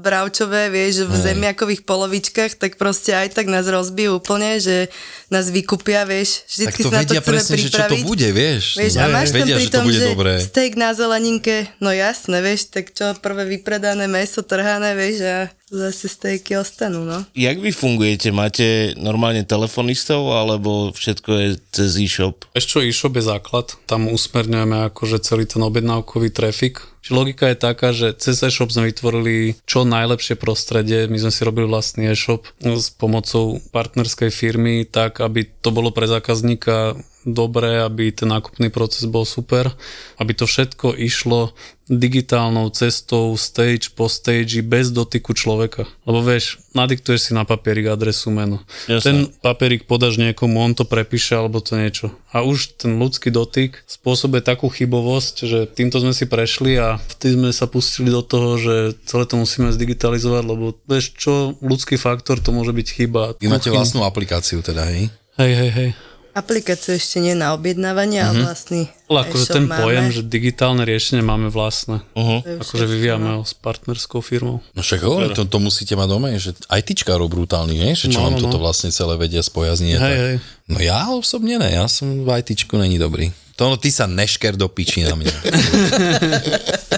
bravčové, 0.05 0.68
vieš, 0.68 1.09
v 1.09 1.14
zemiakových 1.16 1.88
polovičkách, 1.88 2.61
tak 2.61 2.76
proste 2.76 3.16
aj 3.16 3.33
tak 3.33 3.48
nás 3.48 3.64
rozbijú 3.64 4.20
úplne, 4.20 4.61
že 4.61 4.92
nás 5.33 5.48
vykupia, 5.50 6.05
vieš, 6.05 6.44
vždycky 6.46 6.83
tak 6.83 6.87
to 6.87 6.90
sa 6.92 6.94
na 6.94 7.00
to 7.02 7.14
vedia 7.16 7.22
presne, 7.24 7.55
pripraviť. 7.57 7.72
že 7.72 7.74
čo 7.74 7.83
to 7.88 7.96
bude, 8.07 8.29
vieš. 8.31 8.64
Vieš, 8.79 8.92
no, 8.94 9.00
a 9.00 9.07
máš 9.11 9.29
tam 9.33 9.38
vedia, 9.42 9.57
pri 9.57 9.64
že 9.64 9.72
tom, 9.72 9.83
to 9.83 9.88
bude 9.88 9.98
že 9.98 10.07
dobré. 10.12 10.33
steak 10.38 10.72
na 10.79 10.90
zeleninke, 10.94 11.57
no 11.83 11.90
jasné, 11.90 12.37
vieš, 12.44 12.70
tak 12.70 12.92
čo, 12.92 13.16
prvé 13.18 13.42
vypredané 13.48 14.07
meso, 14.07 14.44
trhané, 14.44 14.94
vieš, 14.94 15.16
a 15.26 15.38
zase 15.66 16.07
stejky 16.07 16.55
ostanú, 16.55 17.02
no. 17.02 17.26
Jak 17.35 17.59
vy 17.59 17.74
fungujete? 17.74 18.31
Máte 18.31 18.94
normálne 18.94 19.42
telefonistov, 19.42 20.31
alebo 20.31 20.94
všetko 20.94 21.31
je 21.35 21.48
cez 21.74 21.90
e-shop? 21.98 22.46
Ešte 22.55 22.87
e-shop 22.87 23.18
je 23.18 23.26
základ, 23.26 23.74
tam 23.90 24.07
usmerňujeme 24.07 24.87
akože 24.94 25.18
celý 25.26 25.50
ten 25.50 25.66
objednávkový 25.66 26.31
trafik. 26.31 26.87
Čiže 27.02 27.18
logika 27.18 27.50
je 27.50 27.59
taká, 27.59 27.90
že 27.90 28.14
cez 28.14 28.38
e-shop 28.46 28.70
sme 28.70 28.94
vytvorili 28.94 29.59
čo 29.66 29.83
najlepšie 29.83 30.38
prostredie, 30.38 31.11
my 31.11 31.18
sme 31.18 31.35
si 31.35 31.42
robili 31.42 31.66
vlastný 31.66 32.14
e-shop 32.14 32.46
s 32.62 32.94
pomocou 32.94 33.59
partnerskej 33.74 34.31
firmy, 34.31 34.87
tak 34.87 35.18
aby 35.18 35.50
to 35.62 35.74
bolo 35.74 35.90
pre 35.90 36.07
zákazníka 36.07 36.94
dobré, 37.26 37.82
aby 37.82 38.14
ten 38.14 38.30
nákupný 38.30 38.70
proces 38.70 39.02
bol 39.10 39.26
super, 39.26 39.74
aby 40.22 40.32
to 40.32 40.46
všetko 40.46 40.94
išlo 40.94 41.50
digitálnou 41.86 42.66
cestou, 42.74 43.34
stage 43.38 43.94
po 43.94 44.10
stage, 44.10 44.58
bez 44.62 44.90
dotyku 44.90 45.34
človeka. 45.34 45.86
Lebo 46.02 46.18
vieš, 46.18 46.58
nadiktuješ 46.74 47.30
si 47.30 47.32
na 47.34 47.46
papierik 47.46 47.86
adresu, 47.86 48.34
meno. 48.34 48.62
Jasne. 48.90 49.06
Ten 49.06 49.16
papierik 49.38 49.86
podáš 49.86 50.18
niekomu, 50.18 50.58
on 50.58 50.74
to 50.74 50.82
prepíše 50.82 51.38
alebo 51.38 51.62
to 51.62 51.78
niečo. 51.78 52.10
A 52.34 52.42
už 52.42 52.82
ten 52.82 52.98
ľudský 52.98 53.30
dotyk 53.30 53.86
spôsobuje 53.86 54.42
takú 54.42 54.66
chybovosť, 54.66 55.34
že 55.46 55.58
týmto 55.70 56.02
sme 56.02 56.10
si 56.10 56.26
prešli 56.26 56.74
a 56.74 56.98
vtedy 56.98 57.38
sme 57.38 57.50
sa 57.54 57.70
pustili 57.70 58.10
do 58.10 58.22
toho, 58.22 58.58
že 58.58 58.74
celé 59.06 59.24
to 59.30 59.38
musíme 59.38 59.70
zdigitalizovať, 59.70 60.42
lebo 60.42 60.74
vieš 60.90 61.14
čo, 61.14 61.54
ľudský 61.62 61.98
faktor 61.98 62.42
to 62.42 62.50
môže 62.50 62.74
byť 62.74 62.88
chyba. 62.90 63.38
Vy 63.38 63.46
máte 63.46 63.70
vlastnú 63.70 64.02
aplikáciu 64.02 64.58
teda, 64.58 64.90
hej? 64.90 65.06
Hej, 65.38 65.52
hej, 65.54 65.70
hej. 65.70 65.90
Aplikáciu 66.37 67.01
ešte 67.01 67.16
nie 67.16 67.33
na 67.33 67.57
objednávanie, 67.57 68.20
uh-huh. 68.20 68.29
ale 68.29 68.53
vlastný 68.53 68.81
Ale 69.09 69.25
akože 69.25 69.57
ten 69.57 69.64
máme. 69.64 69.81
pojem, 69.81 70.05
že 70.12 70.20
digitálne 70.20 70.85
riešenie 70.85 71.25
máme 71.25 71.49
vlastné. 71.49 72.05
Uh-huh. 72.12 72.44
Akože 72.61 72.85
vyvíjame 72.85 73.40
ho 73.40 73.42
s 73.42 73.57
partnerskou 73.57 74.20
firmou. 74.20 74.61
No 74.77 74.85
však 74.85 75.01
hovorím, 75.01 75.33
to, 75.33 75.49
to 75.49 75.57
musíte 75.57 75.96
mať 75.96 76.09
doma, 76.12 76.29
že 76.37 76.53
aj 76.68 76.92
tyčkárov 76.92 77.33
brutálny, 77.33 77.81
nie? 77.81 77.96
Že 77.96 78.12
čo 78.12 78.20
no, 78.20 78.29
vám 78.29 78.37
no. 78.37 78.42
toto 78.44 78.61
vlastne 78.61 78.92
celé 78.92 79.16
vedia 79.16 79.40
spojazniť. 79.40 79.96
Hej, 79.96 80.16
hej. 80.20 80.37
No 80.68 80.77
ja 80.77 81.09
osobne 81.09 81.57
ne, 81.57 81.72
ja 81.72 81.88
som 81.88 82.05
v 82.22 82.29
ITčku 82.29 82.77
není 82.77 83.01
dobrý. 83.01 83.33
To 83.57 83.72
no, 83.72 83.81
ty 83.81 83.88
sa 83.88 84.05
nešker 84.05 84.61
do 84.61 84.68
piči 84.68 85.09
na 85.09 85.16
mňa. 85.16 85.33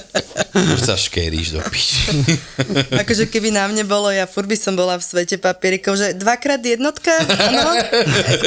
Už 0.58 0.80
sa 0.82 0.96
škeríš 0.98 1.54
do 1.54 1.60
piči. 1.70 2.10
akože 3.02 3.30
keby 3.30 3.54
na 3.54 3.68
mne 3.70 3.86
bolo, 3.86 4.10
ja 4.10 4.26
furt 4.26 4.50
by 4.50 4.56
som 4.58 4.74
bola 4.74 4.98
v 4.98 5.04
svete 5.04 5.36
papierikov, 5.38 5.94
že 5.94 6.16
dvakrát 6.18 6.60
jednotka, 6.60 7.12
no, 7.54 7.70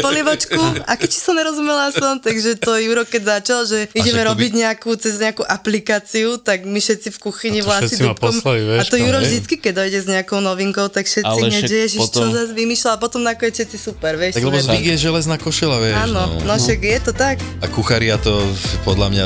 polivočku, 0.04 0.60
a 0.84 0.93
keď 1.00 1.10
som 1.15 1.34
nerozumela 1.38 1.93
som, 1.95 2.19
takže 2.19 2.60
to 2.60 2.76
Juro 2.82 3.08
keď 3.08 3.39
začal, 3.39 3.60
že 3.65 3.88
ideme 3.95 4.21
robiť 4.28 4.52
by... 4.52 4.60
nejakú, 4.67 4.91
cez 5.00 5.17
nejakú 5.21 5.45
aplikáciu, 5.45 6.41
tak 6.41 6.67
my 6.67 6.80
všetci 6.80 7.10
v 7.15 7.17
kuchyni 7.21 7.60
vlasy 7.63 7.95
dúbkom. 7.97 8.43
A 8.78 8.84
to 8.84 9.00
Juro 9.00 9.19
vždycky, 9.24 9.58
keď 9.58 9.86
dojde 9.86 10.00
s 10.04 10.08
nejakou 10.08 10.39
novinkou, 10.43 10.91
tak 10.91 11.08
všetci 11.08 11.39
hneď, 11.47 11.63
že 11.67 11.78
ježiš, 11.88 12.02
potom... 12.10 12.32
čo 12.32 12.36
zase 12.36 12.52
vymýšľa 12.56 12.89
a 12.95 12.97
potom 13.00 13.21
nakoniec 13.24 13.56
všetci 13.56 13.78
super, 13.78 14.19
vieš. 14.19 14.38
Tak 14.38 14.43
lebo 14.43 14.60
zvyk 14.60 14.86
je 14.93 14.97
železná 15.00 15.36
košela, 15.39 15.78
vieš. 15.80 15.95
Áno, 16.10 16.24
no, 16.41 16.45
no 16.47 16.54
však 16.58 16.80
je 16.82 17.00
to 17.00 17.12
tak. 17.15 17.38
A 17.62 17.65
kuchária 17.71 18.19
to 18.19 18.41
podľa 18.84 19.08
mňa... 19.12 19.26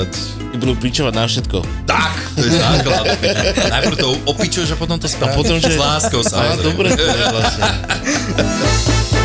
Budú 0.56 0.72
pričovať 0.80 1.14
na 1.20 1.28
všetko. 1.28 1.58
Tak, 1.96 2.14
to 2.36 2.44
je 2.44 2.52
základ. 2.60 3.06
Najprv 3.72 3.96
to 3.96 4.08
opičuješ 4.28 4.76
a 4.76 4.78
potom 4.78 5.00
to 5.00 5.08
spravíš. 5.08 5.32
A 5.32 5.38
potom, 5.40 5.56
že... 5.64 5.72
S 5.72 5.80
láskou, 5.80 6.20
samozrejme. 6.28 6.64
dobre, 6.68 6.88
to 6.92 7.04
je 7.08 7.26
vlastne. 7.32 7.64